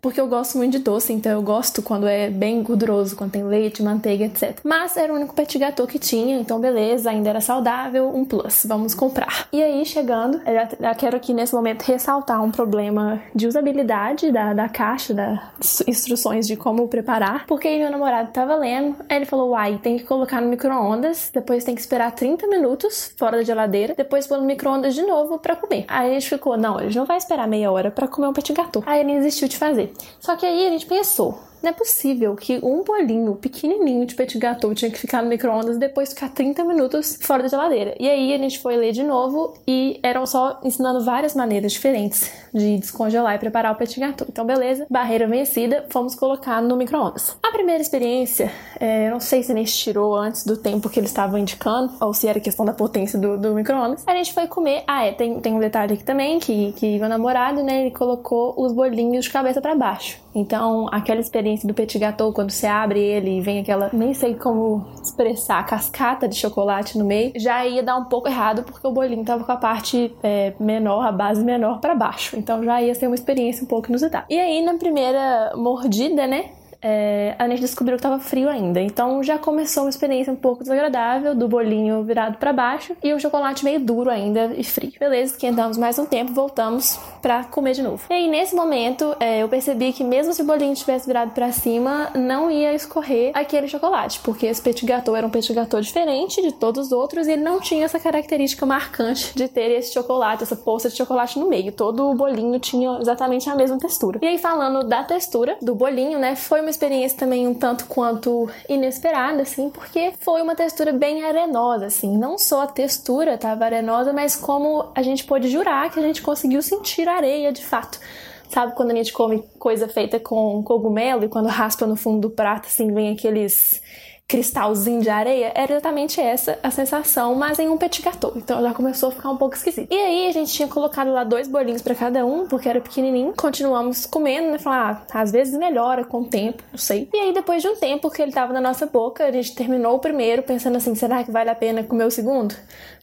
porque 0.00 0.20
eu 0.20 0.26
gosto 0.26 0.56
muito 0.58 0.72
de 0.72 0.78
doce, 0.78 1.12
então 1.12 1.32
eu 1.32 1.42
gosto 1.42 1.82
quando 1.82 2.06
é 2.06 2.30
bem 2.30 2.62
gorduroso, 2.62 3.16
quando 3.16 3.32
tem 3.32 3.44
leite, 3.44 3.82
manteiga, 3.82 4.24
etc. 4.24 4.58
Mas 4.62 4.96
era 4.96 5.12
o 5.12 5.16
único 5.16 5.34
petit 5.34 5.58
gâteau 5.58 5.86
que 5.86 5.98
tinha, 5.98 6.38
então 6.38 6.60
beleza, 6.60 7.10
ainda 7.10 7.30
era 7.30 7.40
saudável, 7.40 8.14
um 8.14 8.24
plus, 8.24 8.64
vamos 8.66 8.94
comprar. 8.94 9.48
E 9.52 9.62
aí, 9.62 9.84
chegando, 9.84 10.40
eu 10.46 10.94
quero 10.96 11.16
aqui 11.16 11.32
nesse 11.32 11.54
momento 11.54 11.82
ressaltar 11.82 12.42
um 12.42 12.50
problema 12.50 13.20
de 13.34 13.46
usabilidade 13.46 14.30
da, 14.30 14.52
da 14.52 14.68
caixa, 14.68 15.14
das 15.14 15.82
instruções 15.86 16.46
de 16.46 16.56
como 16.56 16.86
preparar, 16.88 17.46
porque 17.46 17.68
aí 17.68 17.78
meu 17.78 17.90
namorado 17.90 18.30
tava 18.30 18.54
lendo, 18.56 18.96
aí 19.08 19.16
ele 19.16 19.26
falou, 19.26 19.50
uai, 19.50 19.78
tem 19.82 19.98
que 19.98 20.04
colocar 20.04 20.40
no 20.40 20.48
micro-ondas, 20.48 21.30
depois 21.32 21.64
tem 21.64 21.74
que 21.74 21.80
esperar 21.80 22.12
30 22.12 22.46
minutos 22.46 23.12
fora 23.16 23.38
da 23.38 23.42
geladeira, 23.42 23.94
depois 23.96 24.26
pôr 24.26 24.38
no 24.38 24.44
micro-ondas 24.44 24.94
de 24.94 25.02
novo 25.02 25.38
para 25.38 25.56
comer. 25.56 25.84
Aí 25.88 26.10
a 26.10 26.14
gente 26.14 26.28
ficou, 26.28 26.56
não, 26.56 26.78
a 26.78 26.82
gente 26.84 26.96
não 26.96 27.04
vai 27.04 27.16
esperar 27.16 27.46
meia 27.46 27.70
hora 27.70 27.90
para 27.90 28.08
comer 28.08 28.28
um 28.28 28.32
petit 28.32 28.52
gâteau. 28.52 28.82
Aí 28.86 29.00
ele 29.00 29.14
desistiu 29.14 29.48
de 29.48 29.56
fazer. 29.56 29.85
Só 30.20 30.36
que 30.36 30.46
aí 30.46 30.66
a 30.66 30.70
gente 30.70 30.86
pensou, 30.86 31.38
não 31.66 31.72
é 31.72 31.74
possível 31.74 32.36
que 32.36 32.60
um 32.62 32.84
bolinho 32.84 33.34
pequenininho 33.34 34.06
de 34.06 34.14
petit 34.14 34.38
gâteau 34.38 34.72
tinha 34.72 34.88
que 34.88 34.98
ficar 34.98 35.20
no 35.20 35.28
micro-ondas 35.28 35.76
e 35.76 35.80
depois 35.80 36.10
ficar 36.10 36.28
30 36.28 36.64
minutos 36.64 37.18
fora 37.20 37.42
da 37.42 37.48
geladeira. 37.48 37.94
E 37.98 38.08
aí 38.08 38.32
a 38.32 38.38
gente 38.38 38.60
foi 38.60 38.76
ler 38.76 38.92
de 38.92 39.02
novo 39.02 39.54
e 39.66 39.98
eram 40.02 40.24
só 40.24 40.60
ensinando 40.62 41.04
várias 41.04 41.34
maneiras 41.34 41.72
diferentes 41.72 42.30
de 42.54 42.78
descongelar 42.78 43.34
e 43.34 43.38
preparar 43.38 43.72
o 43.72 43.74
petit 43.76 43.98
gâteau. 43.98 44.28
Então, 44.30 44.46
beleza, 44.46 44.86
barreira 44.88 45.26
vencida, 45.26 45.84
fomos 45.90 46.14
colocar 46.14 46.62
no 46.62 46.76
micro-ondas. 46.76 47.36
A 47.42 47.50
primeira 47.50 47.82
experiência, 47.82 48.52
é, 48.78 49.08
eu 49.08 49.10
não 49.10 49.20
sei 49.20 49.42
se 49.42 49.50
a 49.50 49.54
gente 49.56 49.76
tirou 49.76 50.14
antes 50.14 50.44
do 50.44 50.56
tempo 50.56 50.88
que 50.88 51.00
eles 51.00 51.10
estavam 51.10 51.36
indicando, 51.36 51.92
ou 52.00 52.14
se 52.14 52.28
era 52.28 52.38
questão 52.38 52.64
da 52.64 52.72
potência 52.72 53.18
do, 53.18 53.36
do 53.36 53.54
micro-ondas. 53.54 54.04
A 54.06 54.14
gente 54.14 54.32
foi 54.32 54.46
comer. 54.46 54.84
Ah, 54.86 55.04
é, 55.04 55.12
tem, 55.12 55.40
tem 55.40 55.52
um 55.52 55.58
detalhe 55.58 55.94
aqui 55.94 56.04
também, 56.04 56.38
que, 56.38 56.72
que 56.72 56.96
meu 56.98 57.08
namorado, 57.08 57.62
né, 57.64 57.80
ele 57.80 57.90
colocou 57.90 58.54
os 58.56 58.72
bolinhos 58.72 59.24
de 59.24 59.32
cabeça 59.32 59.60
para 59.60 59.74
baixo. 59.74 60.24
Então, 60.36 60.86
aquela 60.92 61.18
experiência 61.18 61.55
do 61.64 61.72
petit 61.72 61.98
gâteau, 61.98 62.32
quando 62.32 62.50
você 62.50 62.66
abre 62.66 63.00
ele 63.00 63.38
e 63.38 63.40
vem 63.40 63.60
aquela, 63.60 63.90
nem 63.92 64.12
sei 64.12 64.34
como 64.34 64.84
expressar, 65.02 65.64
cascata 65.64 66.26
de 66.26 66.34
chocolate 66.34 66.98
no 66.98 67.04
meio, 67.04 67.32
já 67.36 67.64
ia 67.64 67.82
dar 67.82 67.96
um 67.96 68.04
pouco 68.04 68.28
errado 68.28 68.64
porque 68.64 68.86
o 68.86 68.90
bolinho 68.90 69.24
tava 69.24 69.44
com 69.44 69.52
a 69.52 69.56
parte 69.56 70.14
é, 70.22 70.54
menor, 70.58 71.06
a 71.06 71.12
base 71.12 71.44
menor 71.44 71.80
para 71.80 71.94
baixo. 71.94 72.36
Então 72.36 72.64
já 72.64 72.82
ia 72.82 72.94
ser 72.94 73.06
uma 73.06 73.14
experiência 73.14 73.62
um 73.62 73.66
pouco 73.66 73.88
inusitada. 73.88 74.26
E 74.28 74.38
aí, 74.38 74.64
na 74.64 74.74
primeira 74.74 75.52
mordida, 75.54 76.26
né? 76.26 76.50
É, 76.82 77.34
a 77.38 77.48
gente 77.48 77.60
descobriu 77.60 77.96
que 77.96 78.00
estava 78.00 78.18
frio 78.18 78.48
ainda. 78.48 78.80
Então 78.80 79.22
já 79.22 79.38
começou 79.38 79.84
uma 79.84 79.90
experiência 79.90 80.32
um 80.32 80.36
pouco 80.36 80.62
desagradável 80.62 81.34
do 81.34 81.48
bolinho 81.48 82.02
virado 82.02 82.38
para 82.38 82.52
baixo 82.52 82.96
e 83.02 83.12
o 83.12 83.20
chocolate 83.20 83.64
meio 83.64 83.80
duro 83.80 84.10
ainda 84.10 84.52
e 84.56 84.64
frio. 84.64 84.92
Beleza, 84.98 85.32
esquentamos 85.32 85.78
mais 85.78 85.98
um 85.98 86.06
tempo, 86.06 86.32
voltamos 86.32 86.98
para 87.22 87.44
comer 87.44 87.72
de 87.72 87.82
novo. 87.82 88.04
E 88.10 88.14
aí 88.14 88.28
nesse 88.28 88.54
momento 88.54 89.16
é, 89.18 89.42
eu 89.42 89.48
percebi 89.48 89.92
que 89.92 90.04
mesmo 90.04 90.32
se 90.32 90.42
o 90.42 90.44
bolinho 90.44 90.74
tivesse 90.74 91.06
virado 91.06 91.30
para 91.30 91.50
cima, 91.52 92.10
não 92.14 92.50
ia 92.50 92.74
escorrer 92.74 93.32
aquele 93.34 93.68
chocolate, 93.68 94.20
porque 94.20 94.46
esse 94.46 94.60
petit 94.60 94.84
gâteau 94.84 95.16
era 95.16 95.26
um 95.26 95.30
petit 95.30 95.52
gâteau 95.52 95.80
diferente 95.80 96.42
de 96.42 96.52
todos 96.52 96.86
os 96.86 96.92
outros 96.92 97.26
e 97.26 97.32
ele 97.32 97.42
não 97.42 97.60
tinha 97.60 97.84
essa 97.84 97.98
característica 97.98 98.66
marcante 98.66 99.34
de 99.34 99.48
ter 99.48 99.70
esse 99.70 99.92
chocolate, 99.92 100.42
essa 100.42 100.56
poça 100.56 100.88
de 100.88 100.96
chocolate 100.96 101.38
no 101.38 101.48
meio. 101.48 101.72
Todo 101.72 102.10
o 102.10 102.14
bolinho 102.14 102.58
tinha 102.58 102.98
exatamente 103.00 103.48
a 103.48 103.54
mesma 103.54 103.78
textura. 103.78 104.18
E 104.22 104.26
aí 104.26 104.38
falando 104.38 104.86
da 104.86 105.02
textura 105.02 105.56
do 105.60 105.74
bolinho, 105.74 106.18
né, 106.18 106.36
foi 106.36 106.65
uma 106.66 106.70
experiência 106.70 107.16
também 107.16 107.46
um 107.46 107.54
tanto 107.54 107.86
quanto 107.86 108.50
inesperada, 108.68 109.42
assim, 109.42 109.70
porque 109.70 110.12
foi 110.18 110.42
uma 110.42 110.56
textura 110.56 110.92
bem 110.92 111.24
arenosa, 111.24 111.86
assim. 111.86 112.18
Não 112.18 112.36
só 112.36 112.62
a 112.62 112.66
textura 112.66 113.34
estava 113.34 113.64
arenosa, 113.64 114.12
mas 114.12 114.34
como 114.34 114.90
a 114.92 115.00
gente 115.00 115.22
pôde 115.22 115.48
jurar 115.48 115.92
que 115.92 116.00
a 116.00 116.02
gente 116.02 116.20
conseguiu 116.20 116.60
sentir 116.60 117.08
areia 117.08 117.52
de 117.52 117.64
fato. 117.64 118.00
Sabe 118.48 118.74
quando 118.74 118.90
a 118.90 118.96
gente 118.96 119.12
come 119.12 119.44
coisa 119.60 119.86
feita 119.86 120.18
com 120.18 120.60
cogumelo 120.64 121.24
e 121.24 121.28
quando 121.28 121.46
raspa 121.46 121.86
no 121.86 121.94
fundo 121.94 122.28
do 122.28 122.30
prato, 122.30 122.66
assim, 122.66 122.92
vem 122.92 123.12
aqueles 123.12 123.80
cristalzinho 124.28 125.00
de 125.00 125.08
areia, 125.08 125.52
era 125.54 125.72
exatamente 125.72 126.20
essa 126.20 126.58
a 126.60 126.70
sensação, 126.70 127.34
mas 127.36 127.58
em 127.60 127.68
um 127.68 127.78
petit 127.78 128.02
gâteau. 128.02 128.32
Então 128.34 128.60
já 128.60 128.74
começou 128.74 129.10
a 129.10 129.12
ficar 129.12 129.30
um 129.30 129.36
pouco 129.36 129.54
esquisito. 129.54 129.86
E 129.92 129.96
aí 129.96 130.26
a 130.26 130.32
gente 130.32 130.52
tinha 130.52 130.66
colocado 130.66 131.12
lá 131.12 131.22
dois 131.22 131.46
bolinhos 131.46 131.80
para 131.80 131.94
cada 131.94 132.26
um, 132.26 132.46
porque 132.48 132.68
era 132.68 132.80
pequenininho. 132.80 133.32
Continuamos 133.36 134.04
comendo, 134.04 134.50
né? 134.50 134.58
Falar, 134.58 135.06
ah, 135.12 135.20
às 135.20 135.30
vezes 135.30 135.56
melhora 135.56 136.04
com 136.04 136.22
o 136.22 136.24
tempo, 136.24 136.62
não 136.72 136.78
sei. 136.78 137.08
E 137.14 137.16
aí 137.16 137.32
depois 137.32 137.62
de 137.62 137.68
um 137.68 137.76
tempo 137.76 138.10
que 138.10 138.20
ele 138.20 138.32
tava 138.32 138.52
na 138.52 138.60
nossa 138.60 138.86
boca, 138.86 139.24
a 139.24 139.30
gente 139.30 139.54
terminou 139.54 139.94
o 139.94 139.98
primeiro 140.00 140.42
pensando 140.42 140.76
assim, 140.76 140.94
será 140.96 141.22
que 141.22 141.30
vale 141.30 141.50
a 141.50 141.54
pena 141.54 141.84
comer 141.84 142.04
o 142.04 142.10
segundo? 142.10 142.54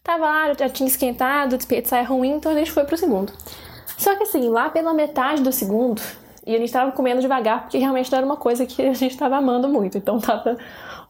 Tava 0.03 0.25
lá, 0.25 0.53
já 0.53 0.67
tinha 0.67 0.87
esquentado, 0.87 1.53
o 1.53 1.57
despeito 1.57 1.87
sai 1.87 2.03
ruim, 2.03 2.31
então 2.31 2.51
a 2.51 2.55
gente 2.55 2.71
foi 2.71 2.83
pro 2.83 2.97
segundo. 2.97 3.31
Só 3.97 4.13
que 4.17 4.23
assim, 4.23 4.49
lá 4.49 4.69
pela 4.69 4.93
metade 4.93 5.41
do 5.41 5.53
segundo, 5.53 6.01
e 6.45 6.53
a 6.53 6.59
gente 6.59 6.73
tava 6.73 6.91
comendo 6.91 7.21
devagar, 7.21 7.61
porque 7.61 7.77
realmente 7.77 8.11
não 8.11 8.17
era 8.17 8.25
uma 8.25 8.35
coisa 8.35 8.65
que 8.65 8.81
a 8.81 8.93
gente 8.93 9.15
tava 9.17 9.37
amando 9.37 9.69
muito. 9.69 9.97
Então 9.97 10.19
tava 10.19 10.57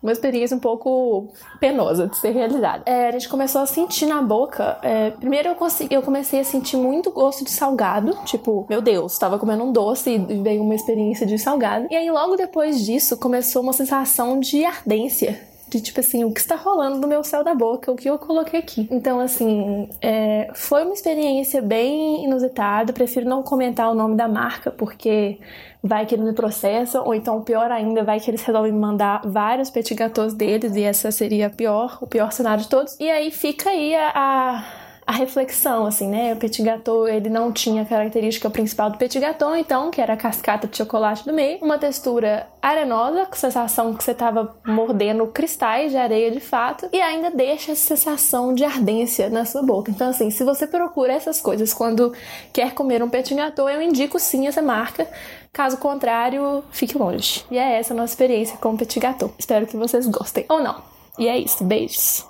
uma 0.03 0.11
experiência 0.11 0.55
um 0.55 0.59
pouco 0.59 1.29
penosa 1.61 2.07
de 2.07 2.17
ser 2.17 2.31
realizada. 2.31 2.83
É, 2.85 3.07
a 3.07 3.11
gente 3.11 3.29
começou 3.29 3.61
a 3.61 3.65
sentir 3.65 4.05
na 4.05 4.21
boca. 4.21 4.77
É, 4.83 5.11
primeiro 5.11 5.47
eu, 5.47 5.55
consegui, 5.55 5.95
eu 5.95 6.01
comecei 6.01 6.41
a 6.41 6.43
sentir 6.43 6.75
muito 6.75 7.09
gosto 7.09 7.45
de 7.45 7.49
salgado. 7.49 8.13
Tipo, 8.25 8.65
meu 8.69 8.81
Deus, 8.81 9.17
tava 9.17 9.39
comendo 9.39 9.63
um 9.63 9.71
doce 9.71 10.09
e 10.11 10.41
veio 10.41 10.61
uma 10.61 10.75
experiência 10.75 11.25
de 11.25 11.39
salgado. 11.39 11.87
E 11.89 11.95
aí 11.95 12.11
logo 12.11 12.35
depois 12.35 12.85
disso 12.85 13.17
começou 13.17 13.63
uma 13.63 13.73
sensação 13.73 14.39
de 14.39 14.65
ardência 14.65 15.52
de 15.77 15.81
tipo 15.81 15.99
assim, 15.99 16.23
o 16.23 16.31
que 16.31 16.39
está 16.39 16.55
rolando 16.55 16.99
no 16.99 17.07
meu 17.07 17.23
céu 17.23 17.43
da 17.43 17.55
boca, 17.55 17.91
o 17.91 17.95
que 17.95 18.09
eu 18.09 18.19
coloquei 18.19 18.59
aqui. 18.59 18.87
Então, 18.91 19.19
assim, 19.19 19.89
é, 20.01 20.49
foi 20.53 20.83
uma 20.83 20.93
experiência 20.93 21.61
bem 21.61 22.23
inusitada. 22.23 22.93
Prefiro 22.93 23.27
não 23.27 23.41
comentar 23.41 23.91
o 23.91 23.95
nome 23.95 24.15
da 24.15 24.27
marca, 24.27 24.69
porque 24.71 25.39
vai 25.81 26.05
que 26.05 26.15
ele 26.15 26.23
me 26.23 26.33
processa, 26.33 27.01
ou 27.01 27.13
então, 27.13 27.41
pior 27.41 27.71
ainda, 27.71 28.03
vai 28.03 28.19
que 28.19 28.29
eles 28.29 28.41
resolvem 28.43 28.71
me 28.71 28.79
mandar 28.79 29.21
vários 29.25 29.69
petit 29.69 29.95
deles, 30.35 30.75
e 30.75 30.83
essa 30.83 31.11
seria 31.11 31.47
a 31.47 31.49
pior, 31.49 31.97
o 32.01 32.07
pior 32.07 32.31
cenário 32.31 32.63
de 32.63 32.69
todos. 32.69 32.97
E 32.99 33.09
aí 33.09 33.31
fica 33.31 33.69
aí 33.69 33.93
a, 33.95 34.11
a 34.15 34.82
a 35.05 35.11
reflexão, 35.11 35.85
assim, 35.85 36.07
né? 36.07 36.33
O 36.33 36.37
petit 36.37 36.63
gâteau, 36.63 37.07
ele 37.07 37.29
não 37.29 37.51
tinha 37.51 37.81
a 37.81 37.85
característica 37.85 38.49
principal 38.49 38.89
do 38.89 38.97
petit 38.97 39.19
gâteau, 39.19 39.55
então, 39.55 39.91
que 39.91 40.01
era 40.01 40.13
a 40.13 40.17
cascata 40.17 40.67
de 40.67 40.77
chocolate 40.77 41.25
do 41.25 41.33
meio, 41.33 41.59
uma 41.61 41.77
textura 41.77 42.47
arenosa, 42.61 43.25
com 43.25 43.35
sensação 43.35 43.93
que 43.93 44.03
você 44.03 44.11
estava 44.11 44.55
mordendo 44.65 45.27
cristais 45.27 45.91
de 45.91 45.97
areia 45.97 46.31
de 46.31 46.39
fato, 46.39 46.87
e 46.91 47.01
ainda 47.01 47.29
deixa 47.29 47.73
essa 47.73 47.95
sensação 47.95 48.53
de 48.53 48.63
ardência 48.63 49.29
na 49.29 49.45
sua 49.45 49.61
boca. 49.61 49.91
Então, 49.91 50.09
assim, 50.09 50.29
se 50.29 50.43
você 50.43 50.65
procura 50.65 51.13
essas 51.13 51.41
coisas 51.41 51.73
quando 51.73 52.13
quer 52.51 52.73
comer 52.73 53.03
um 53.03 53.09
petit 53.09 53.35
gâteau, 53.35 53.69
eu 53.69 53.81
indico 53.81 54.19
sim 54.19 54.47
essa 54.47 54.61
marca. 54.61 55.07
Caso 55.51 55.77
contrário, 55.77 56.63
fique 56.71 56.97
longe. 56.97 57.45
E 57.51 57.57
é 57.57 57.79
essa 57.79 57.93
a 57.93 57.97
nossa 57.97 58.13
experiência 58.13 58.57
com 58.57 58.69
o 58.69 58.77
petit 58.77 58.99
gâteau. 58.99 59.31
Espero 59.37 59.67
que 59.67 59.77
vocês 59.77 60.07
gostem 60.07 60.45
ou 60.49 60.61
não. 60.61 60.81
E 61.19 61.27
é 61.27 61.37
isso, 61.37 61.63
beijos. 61.63 62.25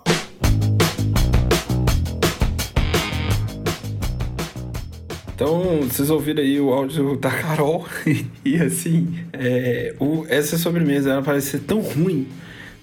Então, 5.36 5.82
vocês 5.82 6.12
ouviram 6.12 6.44
aí 6.44 6.60
o 6.62 6.72
áudio 6.72 7.18
da 7.18 7.32
Carol 7.32 7.88
e, 8.46 8.56
assim, 8.58 9.18
é, 9.34 9.96
o, 10.00 10.26
essa 10.30 10.58
sobremesa 10.58 11.12
ela 11.12 11.24
parece 11.24 11.52
ser 11.52 11.60
tão 11.62 11.80
ruim, 11.82 12.28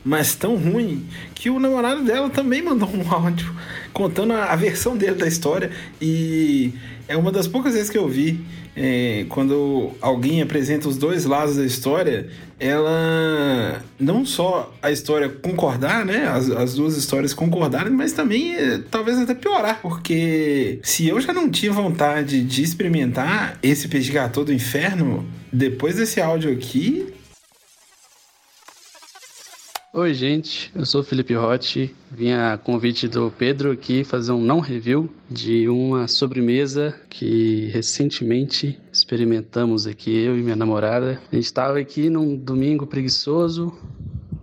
mas 0.04 0.34
tão 0.34 0.56
ruim, 0.56 1.06
que 1.34 1.50
o 1.50 1.58
namorado 1.58 2.02
dela 2.02 2.30
também 2.30 2.62
mandou 2.62 2.88
um 2.88 3.02
áudio 3.12 3.54
contando 3.92 4.32
a, 4.32 4.54
versão 4.56 4.96
dele 4.96 5.16
da 5.16 5.26
história 5.26 5.70
e 6.00 6.72
é 7.08 7.16
uma 7.16 7.32
das 7.32 7.48
poucas 7.48 7.74
vezes 7.74 7.90
que 7.90 7.98
eu 7.98 8.08
vi 8.08 8.40
é, 8.76 9.26
quando 9.28 9.90
alguém 10.00 10.40
apresenta 10.40 10.88
os 10.88 10.96
dois 10.96 11.24
lados 11.24 11.56
da 11.56 11.64
história, 11.64 12.28
ela 12.58 13.82
não 13.98 14.24
só 14.24 14.72
a 14.80 14.92
história 14.92 15.28
concordar, 15.28 16.04
né? 16.04 16.28
As, 16.28 16.48
as 16.50 16.74
duas 16.74 16.96
histórias 16.96 17.34
concordarem, 17.34 17.92
mas 17.92 18.12
também 18.12 18.54
é, 18.54 18.80
talvez 18.90 19.18
até 19.18 19.34
piorar, 19.34 19.80
porque 19.82 20.78
se 20.82 21.08
eu 21.08 21.20
já 21.20 21.32
não 21.32 21.50
tinha 21.50 21.72
vontade 21.72 22.42
de 22.42 22.62
experimentar 22.62 23.58
esse 23.62 23.88
peixe 23.88 24.12
gato 24.12 24.44
do 24.44 24.52
inferno, 24.52 25.26
depois 25.52 25.96
desse 25.96 26.20
áudio 26.20 26.52
aqui, 26.52 27.12
Oi, 29.92 30.14
gente. 30.14 30.70
Eu 30.72 30.86
sou 30.86 31.02
Felipe 31.02 31.34
Rotti. 31.34 31.92
Vim 32.12 32.30
a 32.30 32.56
convite 32.56 33.08
do 33.08 33.28
Pedro 33.28 33.72
aqui 33.72 34.04
fazer 34.04 34.30
um 34.30 34.40
não 34.40 34.60
review 34.60 35.10
de 35.28 35.68
uma 35.68 36.06
sobremesa 36.06 36.94
que 37.10 37.66
recentemente 37.72 38.78
experimentamos 38.92 39.88
aqui, 39.88 40.16
eu 40.16 40.38
e 40.38 40.42
minha 40.44 40.54
namorada. 40.54 41.20
A 41.32 41.34
gente 41.34 41.44
estava 41.44 41.80
aqui 41.80 42.08
num 42.08 42.36
domingo 42.36 42.86
preguiçoso, 42.86 43.76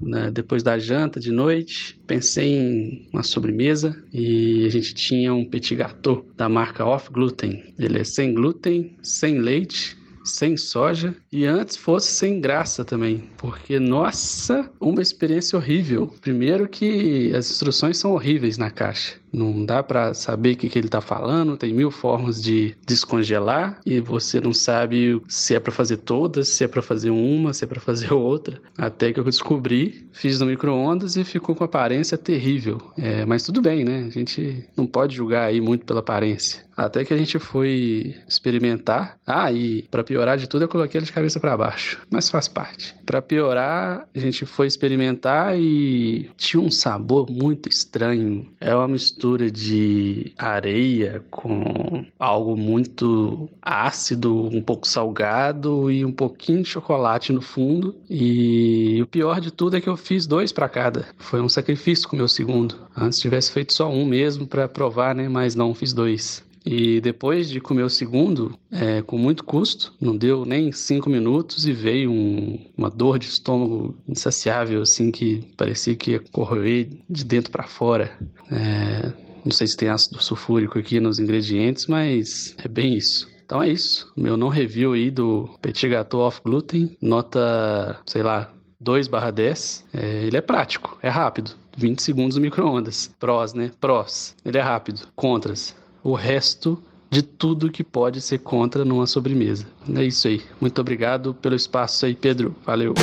né, 0.02 0.30
depois 0.30 0.64
da 0.64 0.78
janta 0.78 1.18
de 1.18 1.32
noite, 1.32 1.98
pensei 2.06 2.58
em 2.58 3.08
uma 3.14 3.24
sobremesa 3.24 3.96
e 4.12 4.66
a 4.66 4.70
gente 4.70 4.94
tinha 4.94 5.34
um 5.34 5.46
petit 5.46 5.76
gâteau 5.76 6.26
da 6.36 6.50
marca 6.50 6.86
Off 6.86 7.10
Gluten. 7.10 7.74
Ele 7.80 8.00
é 8.00 8.04
sem 8.04 8.34
glúten, 8.34 8.98
sem 9.02 9.40
leite 9.40 9.96
sem 10.28 10.58
soja 10.58 11.16
e 11.32 11.46
antes 11.46 11.78
fosse 11.78 12.12
sem 12.12 12.40
graça 12.40 12.84
também, 12.84 13.30
porque 13.38 13.80
nossa, 13.80 14.70
uma 14.80 15.02
experiência 15.02 15.58
horrível. 15.58 16.08
Primeiro 16.22 16.68
que 16.68 17.34
as 17.36 17.50
instruções 17.50 17.98
são 17.98 18.12
horríveis 18.12 18.58
na 18.58 18.70
caixa. 18.70 19.16
Não 19.32 19.66
dá 19.66 19.84
para 19.84 20.14
saber 20.14 20.54
o 20.54 20.58
que, 20.58 20.70
que 20.70 20.80
ele 20.80 20.88
está 20.88 21.02
falando, 21.02 21.58
tem 21.58 21.74
mil 21.74 21.92
formas 21.92 22.42
de 22.42 22.76
descongelar 22.86 23.80
e 23.86 24.00
você 24.00 24.40
não 24.40 24.54
sabe 24.54 25.22
se 25.28 25.56
é 25.56 25.60
para 25.60 25.72
fazer 25.72 25.98
todas, 25.98 26.50
se 26.50 26.64
é 26.64 26.68
para 26.68 26.82
fazer 26.82 27.10
uma, 27.10 27.54
se 27.54 27.64
é 27.64 27.68
para 27.68 27.80
fazer 27.80 28.12
outra. 28.16 28.62
Até 28.78 29.12
que 29.12 29.20
eu 29.20 29.24
descobri, 29.24 30.08
fiz 30.12 30.40
no 30.40 30.46
micro-ondas 30.46 31.16
e 31.16 31.24
ficou 31.24 31.56
com 31.56 31.64
aparência 31.64 32.18
terrível. 32.18 32.80
É, 32.98 33.26
mas 33.26 33.44
tudo 33.44 33.62
bem, 33.62 33.84
né? 33.84 34.06
A 34.08 34.10
gente 34.10 34.66
não 34.76 34.86
pode 34.86 35.16
julgar 35.16 35.46
aí 35.46 35.60
muito 35.62 35.86
pela 35.86 36.00
aparência. 36.00 36.66
Até 36.76 37.04
que 37.04 37.12
a 37.12 37.18
gente 37.18 37.40
foi 37.40 38.16
experimentar. 38.28 39.18
Ah, 39.26 39.52
e 39.52 39.82
para 39.90 40.04
piorar 40.04 40.38
de 40.38 40.48
tudo, 40.48 40.64
eu 40.64 40.68
coloquei 40.68 41.00
ele 41.00 41.08
de 41.08 41.12
cabeça 41.12 41.40
para 41.40 41.58
baixo. 41.58 42.00
Mas 42.10 42.30
faz 42.30 42.48
parte. 42.48 42.96
Para 43.04 43.20
piorar, 43.20 44.08
a 44.16 44.20
gente 44.20 44.46
foi 44.46 44.68
experimentar 44.68 45.60
e 45.60 46.30
tinha 46.38 46.62
um 46.62 46.70
sabor 46.70 47.32
muito 47.32 47.68
estranho. 47.68 48.48
É 48.62 48.76
uma 48.76 48.88
mistura 48.88 49.17
mistura 49.18 49.50
de 49.50 50.32
areia 50.38 51.24
com 51.32 52.06
algo 52.20 52.56
muito 52.56 53.50
ácido, 53.60 54.46
um 54.46 54.62
pouco 54.62 54.88
salgado 54.88 55.90
e 55.90 56.06
um 56.06 56.12
pouquinho 56.12 56.62
de 56.62 56.70
chocolate 56.70 57.34
no 57.34 57.42
fundo. 57.42 57.96
E 58.08 59.02
o 59.02 59.08
pior 59.08 59.42
de 59.42 59.50
tudo 59.50 59.76
é 59.76 59.82
que 59.82 59.90
eu 59.90 59.98
fiz 59.98 60.28
dois 60.28 60.52
para 60.52 60.70
cada. 60.70 61.08
Foi 61.18 61.42
um 61.42 61.50
sacrifício 61.50 62.08
com 62.08 62.16
o 62.16 62.20
meu 62.20 62.28
segundo. 62.28 62.76
Antes 62.96 63.20
tivesse 63.20 63.52
feito 63.52 63.74
só 63.74 63.90
um 63.90 64.06
mesmo 64.06 64.46
para 64.46 64.68
provar, 64.68 65.16
né? 65.16 65.28
Mas 65.28 65.56
não, 65.56 65.74
fiz 65.74 65.94
dois. 65.94 66.46
E 66.70 67.00
depois 67.00 67.50
de 67.50 67.62
comer 67.62 67.84
o 67.84 67.90
segundo, 67.90 68.54
é, 68.70 69.02
com 69.02 69.18
muito 69.18 69.42
custo, 69.46 69.94
não 70.02 70.18
deu 70.18 70.46
nem 70.46 70.70
cinco 70.74 71.10
minutos 71.10 71.66
e 71.66 71.72
veio 71.72 72.12
um, 72.12 72.60
uma 72.76 72.90
dor 72.90 73.18
de 73.18 73.26
estômago 73.26 73.96
insaciável, 74.06 74.82
assim, 74.82 75.10
que 75.10 75.48
parecia 75.56 75.96
que 75.96 76.12
ia 76.12 76.20
correr 76.20 76.90
de 77.10 77.24
dentro 77.24 77.54
para 77.54 77.64
fora. 77.64 78.12
É, 78.52 79.14
não 79.46 79.52
sei 79.54 79.66
se 79.66 79.78
tem 79.78 79.88
ácido 79.88 80.22
sulfúrico 80.22 80.78
aqui 80.78 81.00
nos 81.00 81.20
ingredientes, 81.20 81.88
mas 81.88 82.54
é 82.62 82.68
bem 82.68 82.96
isso. 82.96 83.30
Então 83.46 83.64
é 83.64 83.70
isso. 83.70 84.12
Meu 84.18 84.36
não 84.36 84.50
review 84.50 84.92
aí 84.92 85.10
do 85.10 85.50
Petit 85.62 85.88
Gâteau 85.88 86.20
Off 86.20 86.42
Gluten, 86.44 86.98
nota, 87.02 87.98
sei 88.06 88.24
lá, 88.24 88.52
2 88.82 89.08
barra 89.08 89.32
10. 89.32 89.86
É, 89.94 90.24
ele 90.26 90.36
é 90.36 90.42
prático, 90.42 90.98
é 91.02 91.08
rápido. 91.08 91.52
20 91.78 92.02
segundos 92.02 92.36
no 92.36 92.42
micro-ondas. 92.42 93.10
Prós, 93.18 93.54
né? 93.54 93.72
Prós. 93.80 94.36
Ele 94.44 94.58
é 94.58 94.62
rápido. 94.62 95.08
Contras 95.16 95.74
o 96.04 96.14
resto 96.14 96.82
de 97.10 97.22
tudo 97.22 97.72
que 97.72 97.84
pode 97.84 98.22
ser 98.22 98.40
contra 98.40 98.84
numa 98.84 99.08
sobremesa. 99.08 99.66
É 99.96 100.04
isso 100.04 100.28
aí. 100.28 100.42
Muito 100.60 100.80
obrigado 100.80 101.34
pelo 101.34 101.56
espaço 101.56 102.06
aí, 102.06 102.16
Pedro. 102.16 102.56
Valeu. 102.66 102.94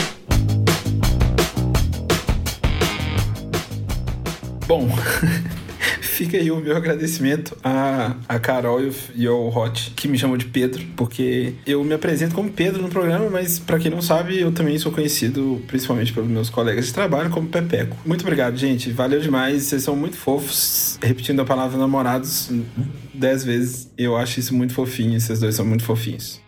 Bom, 4.67 4.89
fica 6.25 6.39
aí 6.39 6.51
o 6.51 6.57
meu 6.57 6.77
agradecimento 6.77 7.57
a, 7.63 8.17
a 8.29 8.39
Carol 8.39 8.81
e 9.15 9.27
ao 9.27 9.49
Hot, 9.55 9.93
que 9.95 10.09
me 10.09 10.19
chamam 10.19 10.37
de 10.37 10.47
Pedro, 10.47 10.83
porque 10.97 11.55
eu 11.67 11.85
me 11.85 11.93
apresento 11.93 12.35
como 12.35 12.51
Pedro 12.51 12.83
no 12.83 12.89
programa, 12.89 13.29
mas 13.29 13.59
para 13.59 13.79
quem 13.79 13.91
não 13.91 14.01
sabe, 14.01 14.41
eu 14.41 14.51
também 14.53 14.79
sou 14.79 14.91
conhecido, 14.91 15.63
principalmente 15.67 16.13
pelos 16.13 16.29
meus 16.29 16.51
colegas 16.51 16.87
de 16.87 16.95
trabalho, 16.95 17.31
como 17.31 17.49
Pepeco. 17.49 17.97
Muito 18.07 18.23
obrigado, 18.23 18.57
gente. 18.57 18.91
Valeu 18.91 19.21
demais. 19.21 19.65
Vocês 19.65 19.83
são 19.83 19.95
muito 19.95 20.17
fofos. 20.17 20.99
Repetindo 21.03 21.41
a 21.41 21.45
palavra 21.45 21.79
namorados 21.79 22.51
dez 23.13 23.45
vezes, 23.45 23.91
eu 23.97 24.17
acho 24.17 24.41
isso 24.41 24.55
muito 24.55 24.73
fofinho. 24.73 25.17
Esses 25.17 25.41
dois 25.41 25.55
são 25.55 25.67
muito 25.67 25.85
fofinhos. 25.85 26.41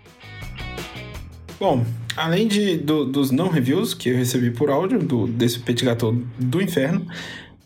Bom, 1.59 1.85
além 2.17 2.49
de, 2.49 2.77
do, 2.77 3.05
dos 3.05 3.31
não 3.31 3.49
reviews 3.49 3.95
que 3.95 4.11
eu 4.11 4.17
recebi 4.17 4.51
por 4.51 4.71
áudio, 4.71 4.99
do, 4.99 5.27
desse 5.27 5.59
petit 5.59 5.85
gâteau 5.85 6.17
do 6.39 6.61
inferno, 6.61 7.07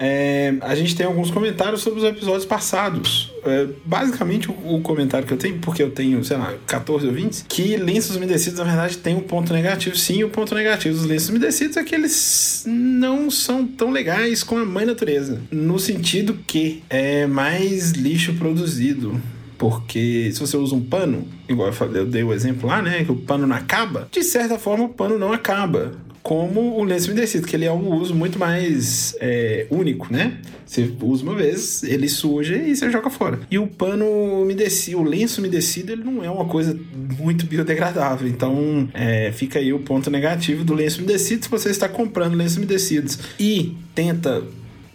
é, 0.02 0.54
a 0.62 0.74
gente 0.74 0.96
tem 0.96 1.04
alguns 1.04 1.30
comentários 1.30 1.82
sobre 1.82 1.98
os 2.00 2.06
episódios 2.06 2.46
passados. 2.46 3.30
É, 3.44 3.66
basicamente, 3.84 4.50
o, 4.50 4.76
o, 4.76 4.80
comentário 4.80 5.26
que 5.26 5.34
eu 5.34 5.36
tenho, 5.36 5.58
porque 5.58 5.82
eu 5.82 5.90
tenho, 5.90 6.24
sei 6.24 6.38
lá, 6.38 6.54
14 6.66 7.06
ouvintes, 7.06 7.44
que 7.46 7.76
lenços 7.76 8.16
umedecidos, 8.16 8.58
na 8.58 8.64
verdade, 8.64 8.96
tem 8.96 9.14
um 9.14 9.20
ponto 9.20 9.52
negativo. 9.52 9.94
Sim, 9.94 10.24
o 10.24 10.30
ponto 10.30 10.54
negativo 10.54 10.96
dos 10.96 11.04
lenços 11.04 11.28
umedecidos 11.28 11.76
é 11.76 11.84
que 11.84 11.94
eles 11.94 12.64
não 12.66 13.30
são 13.30 13.66
tão 13.66 13.90
legais 13.90 14.42
com 14.42 14.56
a 14.56 14.64
mãe 14.64 14.86
natureza. 14.86 15.42
No 15.50 15.78
sentido 15.78 16.38
que 16.46 16.82
é 16.88 17.26
mais 17.26 17.90
lixo 17.90 18.32
produzido. 18.34 19.20
Porque 19.58 20.30
se 20.32 20.40
você 20.40 20.56
usa 20.56 20.74
um 20.74 20.80
pano, 20.80 21.28
igual 21.46 21.68
eu, 21.68 21.74
falei, 21.74 22.00
eu 22.00 22.06
dei 22.06 22.22
o 22.22 22.32
exemplo 22.32 22.66
lá, 22.66 22.80
né? 22.80 23.04
Que 23.04 23.12
o 23.12 23.16
pano 23.16 23.46
não 23.46 23.54
acaba, 23.54 24.08
de 24.10 24.22
certa 24.22 24.58
forma 24.58 24.84
o 24.84 24.88
pano 24.88 25.18
não 25.18 25.34
acaba 25.34 25.92
como 26.22 26.78
o 26.78 26.84
lenço 26.84 27.10
umedecido, 27.10 27.46
que 27.46 27.56
ele 27.56 27.64
é 27.64 27.72
um 27.72 27.94
uso 27.94 28.14
muito 28.14 28.38
mais 28.38 29.16
é, 29.20 29.66
único, 29.70 30.12
né? 30.12 30.38
Você 30.66 30.92
usa 31.02 31.24
uma 31.24 31.34
vez, 31.34 31.82
ele 31.82 32.08
suja 32.08 32.56
e 32.56 32.76
você 32.76 32.90
joga 32.90 33.10
fora. 33.10 33.40
E 33.50 33.58
o 33.58 33.66
pano 33.66 34.06
umedecido, 34.42 34.98
o 34.98 35.02
lenço 35.02 35.40
umedecido, 35.40 35.92
ele 35.92 36.04
não 36.04 36.22
é 36.22 36.30
uma 36.30 36.44
coisa 36.44 36.78
muito 37.18 37.46
biodegradável. 37.46 38.28
Então, 38.28 38.88
é, 38.94 39.32
fica 39.32 39.58
aí 39.58 39.72
o 39.72 39.80
ponto 39.80 40.10
negativo 40.10 40.62
do 40.62 40.74
lenço 40.74 40.98
umedecido. 40.98 41.44
Se 41.44 41.50
você 41.50 41.70
está 41.70 41.88
comprando 41.88 42.34
lenços 42.34 42.58
umedecidos 42.58 43.18
e 43.38 43.74
tenta 43.94 44.44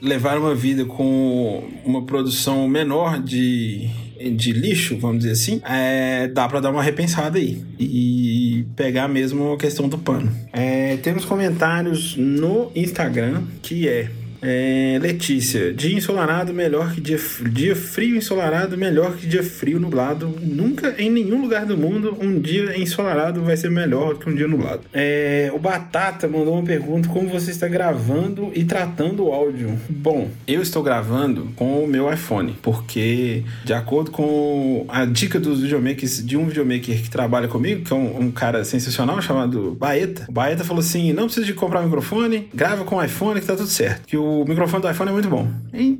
levar 0.02 0.38
uma 0.38 0.54
vida 0.54 0.86
com 0.86 1.68
uma 1.84 2.04
produção 2.04 2.68
menor 2.68 3.22
de 3.22 3.90
de 4.36 4.52
lixo, 4.52 4.98
vamos 4.98 5.20
dizer 5.20 5.32
assim, 5.32 5.62
é, 5.66 6.28
dá 6.28 6.48
para 6.48 6.60
dar 6.60 6.72
uma 6.72 6.84
repensada 6.84 7.38
aí 7.38 7.62
e 7.80 8.66
pegar 8.76 9.08
mesmo 9.08 9.54
a 9.54 9.58
questão 9.58 9.88
do 9.88 9.98
pano. 9.98 10.32
É, 10.52 10.98
temos 10.98 11.26
comentários 11.26 12.16
no 12.16 12.72
Instagram 12.76 13.44
que 13.62 13.88
é 13.88 14.10
é, 14.48 15.00
Letícia, 15.02 15.74
dia 15.74 15.98
ensolarado 15.98 16.54
melhor 16.54 16.94
que 16.94 17.02
dia, 17.02 17.18
dia 17.50 17.76
frio 17.76 18.16
ensolarado 18.16 18.78
melhor 18.78 19.16
que 19.16 19.26
dia 19.26 19.42
frio 19.42 19.80
nublado. 19.80 20.38
Nunca 20.40 20.94
em 21.00 21.10
nenhum 21.10 21.42
lugar 21.42 21.66
do 21.66 21.76
mundo 21.76 22.16
um 22.22 22.40
dia 22.40 22.80
ensolarado 22.80 23.42
vai 23.42 23.58
ser 23.58 23.72
melhor 23.72 24.20
que 24.20 24.30
um 24.30 24.36
dia 24.36 24.48
nublado. 24.48 24.82
É, 24.94 25.52
o 25.52 25.58
Batata 25.58 26.28
mandou 26.28 26.54
uma 26.54 26.64
pergunta: 26.64 27.10
como 27.10 27.28
você 27.28 27.50
está 27.50 27.68
gravando 27.68 28.52
e 28.54 28.64
tratando 28.64 29.26
o 29.26 29.34
áudio? 29.34 29.80
Bom, 29.90 30.30
eu 30.48 30.62
estou 30.62 30.84
gravando 30.84 31.50
com 31.56 31.84
o 31.84 31.88
meu 31.88 32.14
iPhone, 32.14 32.56
porque 32.62 33.44
de 33.64 33.74
acordo 33.74 34.12
com 34.12 34.86
a 34.88 35.06
dica 35.06 35.40
dos 35.40 35.62
videomakers, 35.62 36.24
de 36.24 36.38
um 36.38 36.46
videomaker 36.46 37.02
que 37.02 37.10
trabalha 37.10 37.48
comigo, 37.48 37.84
que 37.84 37.92
é 37.92 37.96
um, 37.96 38.26
um 38.26 38.32
cara 38.32 38.64
sensacional 38.64 39.20
chamado 39.24 39.76
Baeta, 39.80 40.26
o 40.30 40.32
Baeta 40.32 40.64
falou 40.64 40.82
assim: 40.82 41.12
não 41.14 41.24
precisa 41.24 41.48
de 41.48 41.54
comprar 41.54 41.82
um 41.82 41.86
microfone, 41.86 42.48
grava 42.54 42.84
com 42.84 42.98
o 42.98 43.04
iPhone 43.04 43.42
que 43.42 43.48
tá 43.48 43.56
tudo 43.56 43.70
certo. 43.70 44.06
Que 44.06 44.16
o 44.16 44.35
o 44.42 44.46
microfone 44.48 44.82
do 44.82 44.90
iPhone 44.90 45.10
é 45.10 45.14
muito 45.14 45.30
bom. 45.30 45.48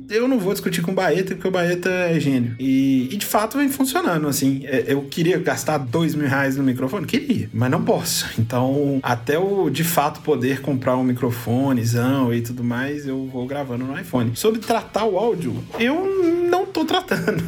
Eu 0.08 0.28
não 0.28 0.38
vou 0.38 0.52
discutir 0.52 0.82
com 0.82 0.92
o 0.92 0.94
Baeta, 0.94 1.34
porque 1.34 1.48
o 1.48 1.50
Baeta 1.50 1.88
é 1.88 2.18
gênio. 2.18 2.54
E, 2.58 3.08
e 3.12 3.16
de 3.16 3.26
fato 3.26 3.58
vem 3.58 3.68
funcionando, 3.68 4.28
assim. 4.28 4.62
É, 4.64 4.84
eu 4.88 5.02
queria 5.02 5.38
gastar 5.38 5.78
dois 5.78 6.14
mil 6.14 6.28
reais 6.28 6.56
no 6.56 6.62
microfone? 6.62 7.06
Queria, 7.06 7.48
mas 7.52 7.70
não 7.70 7.82
posso. 7.82 8.26
Então, 8.46 9.00
até 9.02 9.36
o 9.36 9.68
de 9.68 9.82
fato 9.82 10.20
poder 10.20 10.60
comprar 10.60 10.96
um 10.96 11.02
microfonezão 11.02 12.32
e 12.32 12.40
tudo 12.40 12.62
mais, 12.62 13.06
eu 13.06 13.26
vou 13.26 13.44
gravando 13.44 13.84
no 13.84 13.98
iPhone. 13.98 14.30
Sobre 14.34 14.60
tratar 14.60 15.04
o 15.04 15.18
áudio, 15.18 15.56
eu 15.80 16.06
não 16.48 16.64
tô 16.64 16.84
tratando. 16.84 17.42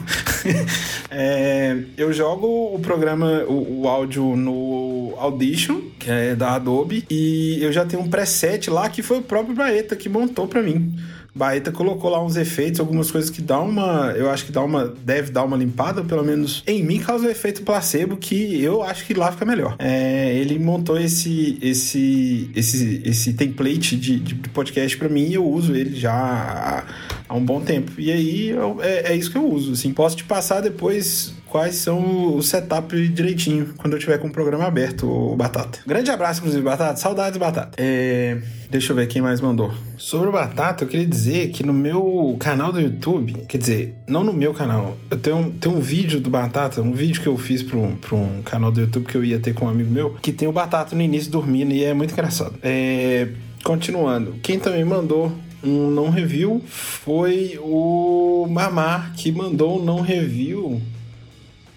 é, 1.09 1.77
eu 1.97 2.13
jogo 2.13 2.75
o 2.75 2.81
programa, 2.81 3.45
o, 3.47 3.83
o 3.83 3.89
áudio 3.89 4.35
no 4.35 4.88
Audition, 5.17 5.81
que 5.99 6.11
é 6.11 6.35
da 6.35 6.55
Adobe, 6.55 7.05
e 7.11 7.59
eu 7.61 7.73
já 7.73 7.85
tenho 7.85 8.03
um 8.03 8.09
preset 8.09 8.71
lá 8.71 8.89
que 8.89 9.03
foi 9.03 9.19
o 9.19 9.23
próprio 9.23 9.55
Baeta 9.55 9.97
que 9.97 10.09
montou 10.09 10.47
para 10.47 10.63
mim. 10.63 10.95
Baeta 11.39 11.71
colocou 11.71 12.11
lá 12.11 12.25
uns 12.25 12.37
efeitos, 12.37 12.81
algumas 12.81 13.13
coisas 13.13 13.31
que 13.31 13.41
dá 13.41 13.61
uma. 13.61 14.13
Eu 14.17 14.29
acho 14.29 14.45
que 14.45 14.51
dá 14.51 14.61
uma. 14.61 14.89
Deve 15.05 15.31
dar 15.31 15.45
uma 15.45 15.57
limpada, 15.57 16.03
pelo 16.03 16.25
menos 16.25 16.65
em 16.67 16.83
mim 16.83 16.99
causa 16.99 17.29
o 17.29 17.31
efeito 17.31 17.63
placebo, 17.63 18.17
que 18.17 18.61
eu 18.61 18.83
acho 18.83 19.07
que 19.07 19.15
lá 19.15 19.31
fica 19.31 19.45
melhor. 19.45 19.77
É, 19.79 20.35
ele 20.35 20.59
montou 20.59 20.99
esse, 20.99 21.57
esse, 21.63 22.51
esse, 22.57 23.03
esse 23.05 23.35
template 23.35 23.97
de, 23.97 24.19
de 24.19 24.35
podcast 24.49 24.97
para 24.97 25.09
mim 25.09 25.27
e 25.29 25.35
eu 25.35 25.47
uso 25.47 25.77
ele 25.77 25.95
já 25.95 26.85
há, 27.29 27.35
um 27.35 27.45
bom 27.45 27.61
tempo. 27.61 27.93
E 27.99 28.11
aí 28.11 28.49
eu, 28.49 28.79
é, 28.83 29.13
é 29.13 29.17
isso 29.17 29.31
que 29.31 29.39
eu 29.39 29.49
uso. 29.49 29.73
Assim. 29.73 29.93
Posso 29.93 30.17
te 30.17 30.25
passar 30.25 30.61
depois 30.61 31.35
quais 31.49 31.77
são 31.77 32.37
o 32.37 32.43
setup 32.43 33.09
direitinho 33.09 33.75
quando 33.77 33.95
eu 33.95 33.99
tiver 33.99 34.19
com 34.19 34.29
o 34.29 34.31
programa 34.31 34.67
aberto, 34.67 35.07
o 35.07 35.37
Batata. 35.37 35.81
Grande 35.87 36.11
abraço, 36.11 36.41
inclusive, 36.41 36.63
Batata. 36.63 36.97
Saudades, 36.97 37.39
Batata. 37.39 37.71
É... 37.77 38.39
Deixa 38.71 38.93
eu 38.93 38.97
ver 38.97 39.07
quem 39.07 39.23
mais 39.23 39.41
mandou. 39.41 39.73
Sobre 39.97 40.29
o 40.29 40.33
Batata, 40.33 40.85
eu 40.85 40.89
queria 40.89 41.07
dizer 41.07 41.49
que 41.51 41.65
no 41.65 41.73
meu 41.73 42.37
canal 42.39 42.71
do 42.71 42.79
YouTube, 42.79 43.33
quer 43.49 43.57
dizer, 43.57 43.95
não 44.07 44.23
no 44.23 44.33
meu 44.33 44.53
canal, 44.53 44.97
eu 45.11 45.17
tenho, 45.17 45.51
tenho 45.59 45.75
um 45.75 45.81
vídeo 45.81 46.21
do 46.21 46.29
Batata, 46.29 46.83
um 46.83 46.93
vídeo 46.93 47.23
que 47.23 47.27
eu 47.27 47.37
fiz 47.39 47.63
para 47.63 47.79
um, 47.79 47.97
pra 47.97 48.15
um 48.15 48.43
canal 48.43 48.71
do 48.71 48.81
YouTube 48.81 49.07
que 49.07 49.17
eu 49.17 49.25
ia 49.25 49.39
ter 49.39 49.55
com 49.55 49.65
um 49.65 49.69
amigo 49.69 49.91
meu, 49.91 50.15
que 50.21 50.33
tem 50.33 50.47
o 50.47 50.53
Batata 50.53 50.95
no 50.95 51.01
início 51.01 51.31
dormindo 51.31 51.73
e 51.73 51.83
é 51.83 51.95
muito 51.95 52.13
engraçado. 52.13 52.55
É... 52.63 53.29
Continuando, 53.65 54.35
quem 54.43 54.59
também 54.59 54.85
mandou 54.85 55.33
um 55.65 55.91
não 55.91 56.11
review 56.11 56.63
foi 56.67 57.59
o 57.61 58.47
Mamar, 58.49 59.13
que 59.17 59.33
mandou 59.33 59.81
um 59.81 59.85
não 59.85 60.01
review 60.01 60.81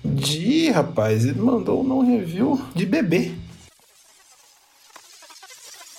de, 0.04 0.70
rapaz, 0.70 1.26
ele 1.26 1.42
mandou 1.42 1.82
um 1.82 1.88
não 1.88 2.06
review 2.06 2.60
de 2.76 2.86
bebê. 2.86 3.32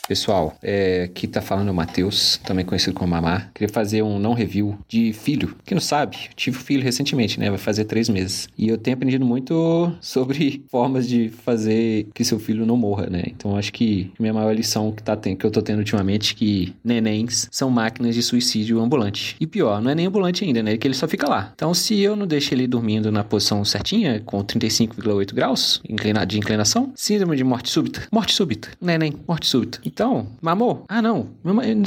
Pessoal, 0.09 0.57
é, 0.61 1.05
aqui 1.05 1.29
tá 1.29 1.41
falando 1.41 1.69
o 1.69 1.75
Matheus, 1.75 2.41
também 2.45 2.65
conhecido 2.65 2.93
como 2.93 3.12
Mamá. 3.12 3.49
Queria 3.55 3.73
fazer 3.73 4.03
um 4.03 4.19
não 4.19 4.35
review 4.35 4.77
de 4.88 5.12
filho. 5.12 5.57
Quem 5.65 5.77
não 5.77 5.81
sabe, 5.81 6.17
tive 6.35 6.59
filho 6.59 6.83
recentemente, 6.83 7.38
né? 7.38 7.49
Vai 7.49 7.59
fazer 7.59 7.85
três 7.85 8.09
meses. 8.09 8.49
E 8.59 8.69
eu 8.69 8.77
tenho 8.77 8.97
aprendido 8.97 9.25
muito 9.25 9.93
sobre 10.03 10.65
formas 10.69 11.09
de 11.09 11.29
fazer 11.29 12.09
que 12.12 12.25
seu 12.25 12.41
filho 12.41 12.67
não 12.67 12.77
morra, 12.77 13.07
né? 13.07 13.23
Então 13.29 13.57
acho 13.57 13.73
que 13.73 14.11
minha 14.19 14.35
maior 14.35 14.53
lição 14.53 14.91
que, 14.91 15.05
tá, 15.05 15.17
que 15.17 15.47
eu 15.47 15.51
tô 15.53 15.62
tendo 15.62 15.79
ultimamente 15.79 16.33
é 16.33 16.37
que 16.37 16.75
nenéns 16.83 17.47
são 17.53 17.71
máquinas 17.71 18.17
de 18.17 18.23
suicídio 18.25 18.81
ambulante. 18.81 19.37
E 19.38 19.47
pior, 19.47 19.81
não 19.81 19.93
é 19.93 19.95
nem 19.95 20.07
ambulante 20.07 20.45
ainda, 20.45 20.65
né? 20.65 20.77
Que 20.77 20.88
ele 20.88 20.95
só 20.95 21.07
fica 21.07 21.29
lá. 21.29 21.53
Então 21.55 21.73
se 21.73 22.01
eu 22.01 22.17
não 22.17 22.27
deixo 22.27 22.53
ele 22.53 22.67
dormindo 22.67 23.12
na 23.12 23.23
posição 23.23 23.65
certinha, 23.65 24.21
com 24.21 24.43
35,8 24.43 25.33
graus 25.33 25.81
de 26.27 26.38
inclinação, 26.38 26.93
síndrome 26.97 27.37
de 27.37 27.45
morte 27.45 27.71
súbita. 27.71 28.03
Morte 28.11 28.35
súbita. 28.35 28.69
Neném, 28.81 29.12
morte 29.29 29.47
súbita. 29.47 29.81
Então, 29.93 30.02
mamou? 30.41 30.85
Ah, 30.88 31.03
não. 31.03 31.29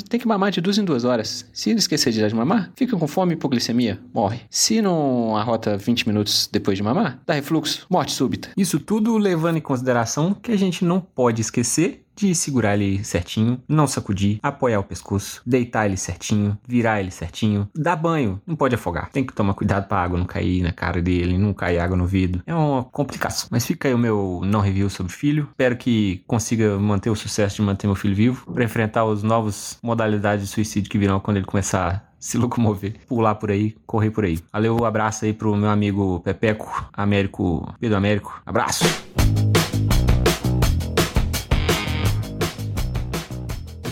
Tem 0.10 0.19
que 0.19 0.28
mamar 0.28 0.51
de 0.51 0.62
duas 0.62 0.78
em 0.78 0.84
duas 0.84 1.04
horas. 1.04 1.45
Se 1.54 1.69
ele 1.69 1.80
esquecer 1.80 2.12
de 2.12 2.21
dar 2.21 2.28
de 2.28 2.36
mamar, 2.36 2.71
fica 2.75 2.95
com 2.97 3.08
fome 3.08 3.34
e 3.34 3.36
hipoglicemia, 3.36 3.99
morre. 4.13 4.41
Se 4.49 4.82
não 4.82 5.36
arrota 5.36 5.78
20 5.78 6.08
minutos 6.08 6.49
depois 6.51 6.78
de 6.78 6.84
mamar, 6.84 7.19
dá 7.25 7.34
refluxo, 7.34 7.86
morte 7.89 8.12
súbita. 8.12 8.49
Isso 8.56 8.80
tudo 8.80 9.17
levando 9.17 9.58
em 9.58 9.62
consideração 9.62 10.34
que 10.34 10.51
a 10.51 10.58
gente 10.58 10.86
não 10.86 10.99
pode 11.01 11.41
esquecer 11.41 12.05
de 12.15 12.34
segurar 12.34 12.75
ele 12.75 13.04
certinho, 13.04 13.62
não 13.67 13.88
sacudir, 13.88 14.39
apoiar 14.41 14.80
o 14.80 14.84
pescoço, 14.84 15.41
deitar 15.45 15.86
ele 15.86 15.97
certinho, 15.97 16.58
virar 16.67 16.99
ele 16.99 17.12
certinho, 17.12 17.67
dar 17.75 17.95
banho, 17.95 18.41
não 18.45 18.56
pode 18.56 18.75
afogar. 18.75 19.10
Tem 19.12 19.23
que 19.23 19.34
tomar 19.34 19.54
cuidado 19.54 19.88
pra 19.88 19.97
água 19.97 20.17
não 20.17 20.25
cair 20.25 20.62
na 20.62 20.71
cara 20.71 21.01
dele, 21.01 21.38
não 21.38 21.54
cair 21.54 21.80
água 21.80 21.97
no 21.97 22.06
vidro. 22.06 22.41
É 22.45 22.54
uma 22.54 22.84
complicação. 22.84 23.47
Mas 23.51 23.65
fica 23.65 23.88
aí 23.88 23.93
o 23.93 23.97
meu 23.97 24.41
não 24.43 24.60
review 24.60 24.89
sobre 24.89 25.12
filho. 25.12 25.47
Espero 25.51 25.75
que 25.75 26.23
consiga 26.28 26.78
manter 26.78 27.10
o 27.10 27.15
sucesso 27.15 27.58
de 27.58 27.62
manter 27.62 27.88
meu 27.88 27.95
filho 27.95 28.15
vivo 28.15 28.51
para 28.51 28.63
enfrentar 28.63 29.06
os 29.06 29.23
novos 29.23 29.78
modalidades 29.82 30.45
de 30.45 30.51
suicídio 30.51 30.89
que 30.89 30.97
virão 30.97 31.19
quando 31.19 31.38
ele 31.38 31.45
começar 31.45 32.13
se 32.19 32.39
locomover, 32.39 32.95
pular 33.08 33.36
por 33.36 33.51
aí, 33.51 33.75
correr 33.86 34.10
por 34.10 34.25
aí. 34.25 34.39
Valeu, 34.51 34.84
abraço 34.84 35.25
aí 35.25 35.34
pro 35.34 35.56
meu 35.56 35.69
amigo 35.69 36.21
Pepeco, 36.21 36.89
Américo, 36.91 37.71
Pedro 37.80 37.97
Américo. 37.97 38.41
Abraço! 38.43 38.84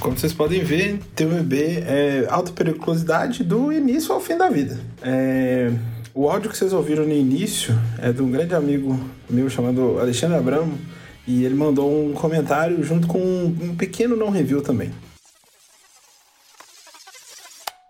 Como 0.03 0.17
vocês 0.17 0.33
podem 0.33 0.61
ver, 0.61 0.99
TVB 1.15 1.83
é 1.87 2.27
alta 2.29 2.51
periculosidade 2.51 3.41
do 3.41 3.71
início 3.71 4.13
ao 4.13 4.19
fim 4.19 4.37
da 4.37 4.49
vida. 4.49 4.77
É, 5.01 5.71
o 6.13 6.29
áudio 6.29 6.51
que 6.51 6.57
vocês 6.57 6.73
ouviram 6.73 7.05
no 7.05 7.13
início 7.13 7.73
é 8.01 8.11
de 8.11 8.21
um 8.21 8.29
grande 8.29 8.53
amigo 8.53 8.99
meu 9.29 9.49
chamado 9.49 9.97
Alexandre 9.99 10.37
Abramo 10.37 10.77
e 11.25 11.45
ele 11.45 11.55
mandou 11.55 11.89
um 11.89 12.11
comentário 12.11 12.83
junto 12.83 13.07
com 13.07 13.17
um 13.17 13.75
pequeno 13.77 14.17
não 14.17 14.29
review 14.29 14.61
também. 14.61 14.91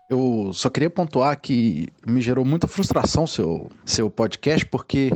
Eu 0.08 0.50
só 0.52 0.68
queria 0.68 0.90
pontuar 0.90 1.40
que 1.40 1.88
me 2.06 2.20
gerou 2.20 2.44
muita 2.44 2.66
frustração 2.66 3.26
seu, 3.26 3.70
seu 3.84 4.10
podcast, 4.10 4.66
porque 4.66 5.12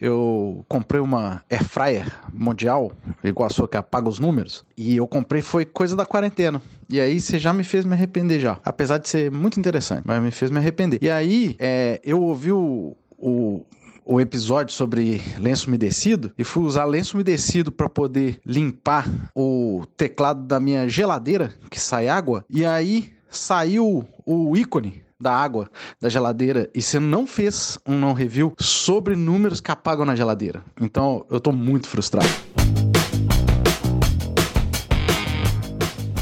eu 0.00 0.64
comprei 0.68 1.00
uma 1.00 1.42
air 1.48 1.64
fryer 1.64 2.12
mundial, 2.32 2.92
igual 3.22 3.46
a 3.46 3.50
sua 3.50 3.68
que 3.68 3.76
apaga 3.76 4.08
os 4.08 4.18
números, 4.18 4.64
e 4.76 4.96
eu 4.96 5.06
comprei 5.06 5.40
foi 5.40 5.64
coisa 5.64 5.94
da 5.94 6.04
quarentena. 6.04 6.60
E 6.90 7.00
aí 7.00 7.20
você 7.20 7.38
já 7.38 7.52
me 7.52 7.62
fez 7.62 7.84
me 7.84 7.92
arrepender 7.92 8.40
já. 8.40 8.58
Apesar 8.64 8.98
de 8.98 9.08
ser 9.08 9.30
muito 9.30 9.58
interessante, 9.58 10.02
mas 10.04 10.20
me 10.20 10.30
fez 10.30 10.50
me 10.50 10.58
arrepender. 10.58 10.98
E 11.00 11.08
aí 11.08 11.56
é, 11.58 12.00
eu 12.04 12.20
ouvi 12.20 12.52
o, 12.52 12.96
o 13.16 13.64
o 14.04 14.20
episódio 14.20 14.74
sobre 14.74 15.22
lenço 15.38 15.66
umedecido 15.66 16.30
e 16.36 16.44
fui 16.44 16.64
usar 16.64 16.84
lenço 16.84 17.16
umedecido 17.16 17.72
para 17.72 17.88
poder 17.88 18.38
limpar 18.44 19.08
o 19.34 19.86
teclado 19.96 20.42
da 20.42 20.60
minha 20.60 20.88
geladeira 20.88 21.54
que 21.70 21.80
sai 21.80 22.08
água 22.08 22.44
e 22.50 22.66
aí 22.66 23.13
saiu 23.36 24.06
o 24.24 24.56
ícone 24.56 25.02
da 25.20 25.34
água 25.34 25.70
da 26.00 26.08
geladeira 26.08 26.68
e 26.74 26.82
você 26.82 26.98
não 26.98 27.26
fez 27.26 27.78
um 27.86 27.98
não 27.98 28.12
review 28.12 28.52
sobre 28.58 29.16
números 29.16 29.60
que 29.60 29.70
apagam 29.70 30.04
na 30.04 30.14
geladeira. 30.14 30.62
Então 30.80 31.24
eu 31.30 31.40
tô 31.40 31.52
muito 31.52 31.88
frustrado. 31.88 32.28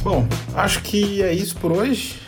Bom, 0.03 0.27
acho 0.55 0.83
que 0.83 1.23
é 1.23 1.33
isso 1.33 1.57
por 1.57 1.73
hoje. 1.73 2.21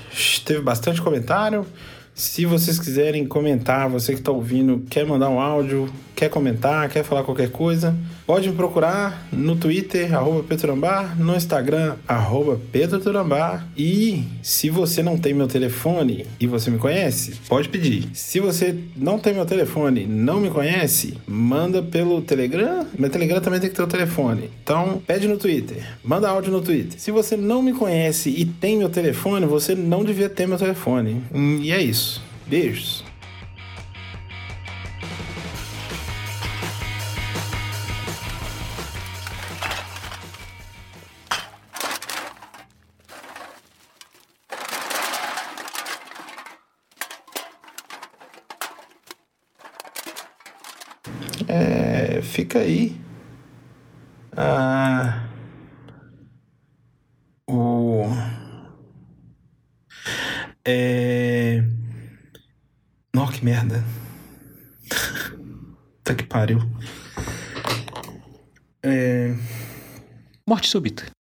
Teve 0.45 0.61
bastante 0.61 1.03
comentário. 1.03 1.67
Se 2.15 2.47
vocês 2.47 2.79
quiserem 2.79 3.27
comentar, 3.27 3.89
você 3.89 4.13
que 4.13 4.21
está 4.21 4.31
ouvindo, 4.31 4.85
quer 4.89 5.05
mandar 5.05 5.29
um 5.29 5.41
áudio, 5.41 5.93
quer 6.15 6.29
comentar, 6.29 6.89
quer 6.89 7.05
falar 7.05 7.23
qualquer 7.25 7.51
coisa, 7.51 7.97
pode 8.27 8.49
me 8.49 8.55
procurar 8.55 9.27
no 9.33 9.57
Twitter, 9.57 10.15
arroba 10.15 10.43
Peturambar, 10.43 11.19
no 11.19 11.35
Instagram, 11.35 11.97
arroba 12.07 12.61
Petroturambar. 12.73 13.67
E 13.77 14.25
se 14.43 14.71
você 14.71 15.03
não 15.03 15.19
tem 15.19 15.35
meu 15.35 15.47
telefone 15.47 16.27
e 16.39 16.47
você 16.47 16.71
me 16.71 16.79
conhece, 16.79 17.35
pode 17.49 17.69
pedir. 17.69 18.09
Se 18.15 18.41
você 18.41 18.77
não 18.97 19.19
tem 19.19 19.35
meu 19.35 19.47
telefone, 19.47 20.07
não 20.07 20.41
me 20.41 20.51
conhece, 20.51 21.15
manda 21.27 21.83
pelo 21.83 22.23
Telegram. 22.23 22.87
Meu 22.99 23.11
Telegram 23.11 23.41
também 23.41 23.61
tem 23.61 23.71
que 23.71 23.77
ter 23.77 23.83
o 23.83 23.87
telefone. 23.87 24.51
Então, 24.63 25.03
pede 25.07 25.29
no 25.29 25.37
Twitter, 25.37 25.85
manda 26.03 26.29
áudio 26.29 26.53
no 26.53 26.61
Twitter. 26.61 26.99
Se 26.99 27.11
você 27.11 27.37
não 27.37 27.63
me 27.63 27.73
conhece 27.73 28.31
e 28.31 28.45
tem 28.45 28.77
meu 28.77 28.89
telefone, 28.89 29.47
você 29.47 29.75
não 29.75 30.05
devia 30.05 30.29
ter 30.29 30.47
meu 30.47 30.59
telefone. 30.59 31.23
E 31.61 31.73
é 31.73 31.83
isso. 31.83 32.23
Beijos. 32.47 33.03
Fica 52.55 52.61
aí. 52.61 52.97
Ah, 54.37 55.29
o. 57.49 58.05
É. 60.65 61.63
Nó, 63.13 63.27
que 63.27 63.45
merda. 63.45 63.85
Puta 65.99 66.15
que 66.17 66.25
pariu. 66.25 66.61
É. 68.83 69.35
Morte 70.47 70.69
súbita. 70.69 71.14